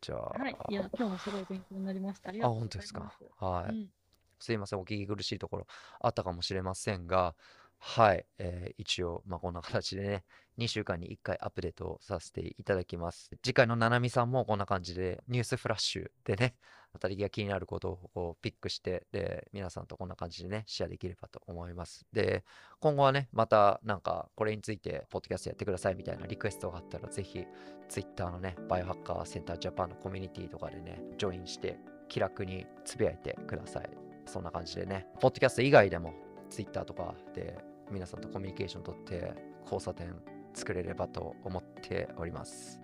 [0.00, 0.18] じゃあ。
[0.38, 0.56] はい。
[0.68, 2.28] いや、今日もすごい勉強になりました。
[2.28, 2.94] ありがとうございます。
[2.94, 3.46] あ、本当ですか？
[3.46, 3.90] はい、うん、
[4.38, 5.66] すいません、お聞き苦しいところ
[6.00, 7.34] あったかもしれませんが、
[7.78, 10.24] はい、えー、一応、まあ、こんな形でね、
[10.58, 13.30] 2週間に1回アップデートさせていただきます。
[13.42, 16.54] 次回のななみさんもこんな感じでニュースフラッシュでね、
[16.94, 22.06] 当たりが気になることをこうピックして、で、皆さんとこんな感じでね、シェアできればと思います。
[22.12, 22.44] で、
[22.80, 27.44] 今後はね、またなんかこれについて、ポッドキャストやってくださいみたいなリクエストがあったら、ぜひ、
[27.88, 33.90] Twitter のね、バイオハッカーセンタージャパンのコミュニティとかでね、ジョインして、気楽につぶやいてください。
[34.26, 36.14] そんな感じでね、ポッドキャスト以外でも、
[36.48, 37.58] Twitter とかで
[37.90, 39.32] 皆さんとコミュニケーションをとって
[39.64, 40.14] 交差点
[40.54, 42.80] 作れればと思っております。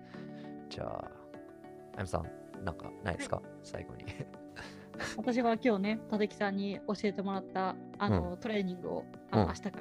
[0.69, 1.11] じゃあ、
[1.97, 4.05] あやさん、なんかないですか、はい、最後に。
[5.17, 9.77] 私は今日ね、立木さんに教えてもらったあの、うん、トレーニングをあの、うん、明日から。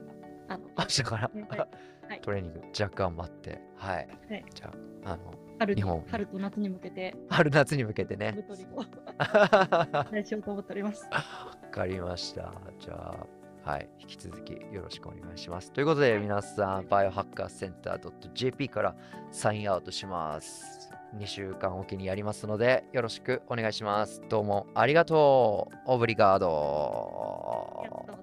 [0.48, 1.30] あの明日から、
[2.08, 4.08] はい、トレーニング若干待って、はい。
[4.28, 4.72] はい、じゃ
[5.04, 7.14] あ、あの、春日本春と夏に向けて。
[7.28, 8.32] 春夏に向けてね。
[8.32, 8.82] 太りを
[10.24, 11.04] しようと思っております。
[11.04, 11.22] わ
[11.70, 12.52] かりました。
[12.78, 13.26] じゃあ、
[13.64, 15.70] はい、引き続きよろしくお願いします。
[15.72, 18.96] ということで、皆さん、バイオハッカーセンター .jp から
[19.30, 20.90] サインアウトします。
[21.16, 24.20] 2週間おきにやりますので、よろしくお願いします。
[24.28, 25.76] どうもありがとう。
[25.86, 28.21] オブリガード。